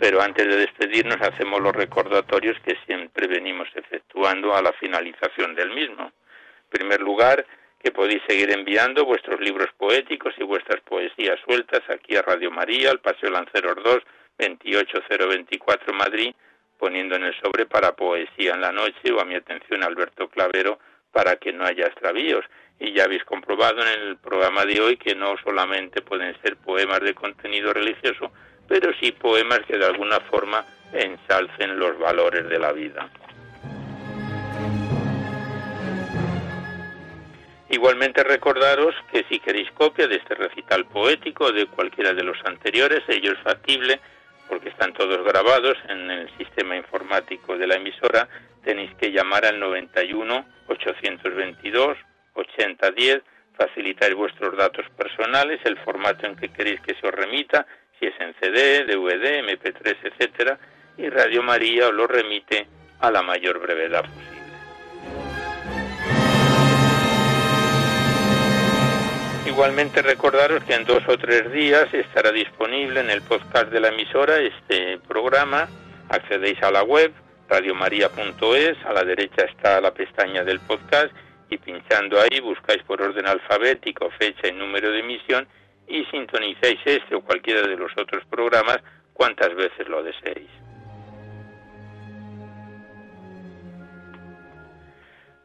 pero 0.00 0.20
antes 0.20 0.44
de 0.44 0.56
despedirnos 0.56 1.22
hacemos 1.22 1.60
los 1.60 1.76
recordatorios 1.76 2.58
que 2.64 2.76
siempre 2.84 3.28
venimos 3.28 3.68
efectuando 3.76 4.56
a 4.56 4.60
la 4.60 4.72
finalización 4.72 5.54
del 5.54 5.70
mismo. 5.70 6.06
En 6.06 6.80
primer 6.80 7.00
lugar, 7.00 7.46
que 7.84 7.92
podéis 7.92 8.22
seguir 8.26 8.50
enviando 8.50 9.04
vuestros 9.04 9.38
libros 9.40 9.68
poéticos 9.76 10.32
y 10.38 10.42
vuestras 10.42 10.80
poesías 10.80 11.38
sueltas 11.44 11.82
aquí 11.90 12.16
a 12.16 12.22
Radio 12.22 12.50
María, 12.50 12.90
al 12.90 13.00
Paseo 13.00 13.28
Lanceros 13.28 13.76
2, 13.84 13.98
28024 14.38 15.92
Madrid, 15.92 16.34
poniendo 16.78 17.16
en 17.16 17.24
el 17.24 17.38
sobre 17.42 17.66
para 17.66 17.94
poesía 17.94 18.54
en 18.54 18.62
la 18.62 18.72
noche 18.72 19.12
o 19.12 19.20
a 19.20 19.26
mi 19.26 19.34
atención 19.34 19.82
Alberto 19.82 20.28
Clavero 20.28 20.78
para 21.12 21.36
que 21.36 21.52
no 21.52 21.66
haya 21.66 21.84
extravíos. 21.86 22.46
Y 22.80 22.94
ya 22.94 23.04
habéis 23.04 23.24
comprobado 23.24 23.82
en 23.82 24.00
el 24.00 24.16
programa 24.16 24.64
de 24.64 24.80
hoy 24.80 24.96
que 24.96 25.14
no 25.14 25.36
solamente 25.44 26.00
pueden 26.00 26.34
ser 26.40 26.56
poemas 26.56 27.00
de 27.00 27.12
contenido 27.12 27.74
religioso, 27.74 28.32
pero 28.66 28.94
sí 28.98 29.12
poemas 29.12 29.60
que 29.68 29.76
de 29.76 29.84
alguna 29.84 30.20
forma 30.20 30.64
ensalcen 30.94 31.78
los 31.78 31.98
valores 31.98 32.48
de 32.48 32.58
la 32.58 32.72
vida. 32.72 33.10
Igualmente 37.74 38.22
recordaros 38.22 38.94
que 39.10 39.24
si 39.28 39.40
queréis 39.40 39.68
copia 39.72 40.06
de 40.06 40.14
este 40.14 40.36
recital 40.36 40.86
poético 40.86 41.46
o 41.46 41.52
de 41.52 41.66
cualquiera 41.66 42.14
de 42.14 42.22
los 42.22 42.38
anteriores, 42.44 43.02
ello 43.08 43.32
es 43.32 43.38
factible 43.40 43.98
porque 44.48 44.68
están 44.68 44.92
todos 44.92 45.24
grabados 45.24 45.76
en 45.88 46.08
el 46.08 46.30
sistema 46.38 46.76
informático 46.76 47.58
de 47.58 47.66
la 47.66 47.74
emisora, 47.74 48.28
tenéis 48.62 48.94
que 48.94 49.10
llamar 49.10 49.44
al 49.44 49.58
91 49.58 50.46
822 50.68 51.98
8010, 52.34 53.22
facilitar 53.56 54.14
vuestros 54.14 54.56
datos 54.56 54.86
personales, 54.96 55.58
el 55.64 55.76
formato 55.78 56.26
en 56.26 56.36
que 56.36 56.50
queréis 56.50 56.80
que 56.80 56.94
se 56.94 57.04
os 57.08 57.12
remita, 57.12 57.66
si 57.98 58.06
es 58.06 58.14
en 58.20 58.36
CD, 58.38 58.84
DVD, 58.84 59.42
MP3, 59.42 59.96
etcétera, 60.00 60.60
y 60.96 61.08
Radio 61.08 61.42
María 61.42 61.88
os 61.88 61.94
lo 61.94 62.06
remite 62.06 62.68
a 63.00 63.10
la 63.10 63.22
mayor 63.22 63.58
brevedad 63.58 64.02
posible. 64.02 64.33
Igualmente 69.54 70.02
recordaros 70.02 70.64
que 70.64 70.74
en 70.74 70.84
dos 70.84 71.04
o 71.06 71.16
tres 71.16 71.52
días 71.52 71.86
estará 71.94 72.32
disponible 72.32 72.98
en 72.98 73.08
el 73.08 73.22
podcast 73.22 73.68
de 73.68 73.78
la 73.78 73.90
emisora 73.90 74.38
este 74.38 74.98
programa. 75.06 75.68
Accedéis 76.08 76.60
a 76.60 76.72
la 76.72 76.82
web 76.82 77.12
radiomaria.es, 77.48 78.84
a 78.84 78.92
la 78.92 79.04
derecha 79.04 79.44
está 79.44 79.80
la 79.80 79.94
pestaña 79.94 80.42
del 80.42 80.58
podcast 80.58 81.14
y 81.50 81.58
pinchando 81.58 82.20
ahí 82.20 82.40
buscáis 82.40 82.82
por 82.82 83.00
orden 83.00 83.28
alfabético 83.28 84.10
fecha 84.18 84.48
y 84.48 84.52
número 84.52 84.90
de 84.90 84.98
emisión 84.98 85.46
y 85.86 86.04
sintonizáis 86.06 86.80
este 86.84 87.14
o 87.14 87.20
cualquiera 87.20 87.64
de 87.64 87.76
los 87.76 87.92
otros 87.96 88.24
programas 88.28 88.78
cuantas 89.12 89.54
veces 89.54 89.88
lo 89.88 90.02
deseéis. 90.02 90.63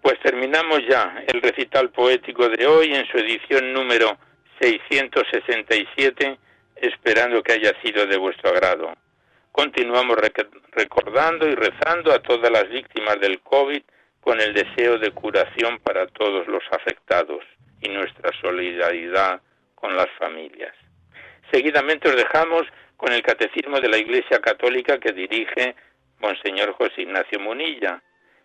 Pues 0.02 0.18
terminamos 0.22 0.80
ya 0.88 1.24
el 1.28 1.42
recital 1.42 1.90
poético 1.90 2.48
de 2.48 2.66
hoy 2.66 2.94
en 2.96 3.06
su 3.08 3.18
edición 3.18 3.74
número 3.74 4.18
667, 4.62 6.38
esperando 6.78 7.44
que 7.44 7.54
haya 7.54 7.74
sido 7.82 8.06
de 8.06 8.18
vuestro 8.18 8.50
agrado. 8.50 8.94
Continuamos 9.52 10.18
recordando 10.72 11.48
y 11.48 11.56
rezando 11.56 12.14
a 12.14 12.20
todas 12.20 12.50
las 12.50 12.70
víctimas 12.70 13.20
del 13.20 13.42
COVID 13.42 13.82
con 14.22 14.40
el 14.40 14.54
deseo 14.54 14.98
de 14.98 15.12
curación 15.12 15.80
para 15.80 16.08
todos 16.08 16.48
los 16.48 16.64
afectados 16.72 17.44
y 17.82 17.90
nuestra 17.90 18.32
solidaridad 18.42 19.42
con 19.76 19.96
las 19.98 20.10
familias. 20.18 20.74
Seguidamente 21.52 22.08
os 22.08 22.16
dejamos 22.16 22.64
con 22.96 23.12
el 23.12 23.22
Catecismo 23.22 23.82
de 23.82 23.90
la 23.90 23.98
Iglesia 23.98 24.40
Católica 24.40 24.98
que 24.98 25.12
dirige 25.12 25.76
Monseñor 26.20 26.74
José 26.74 27.02
Ignacio 27.02 27.40
Munilla 27.40 28.02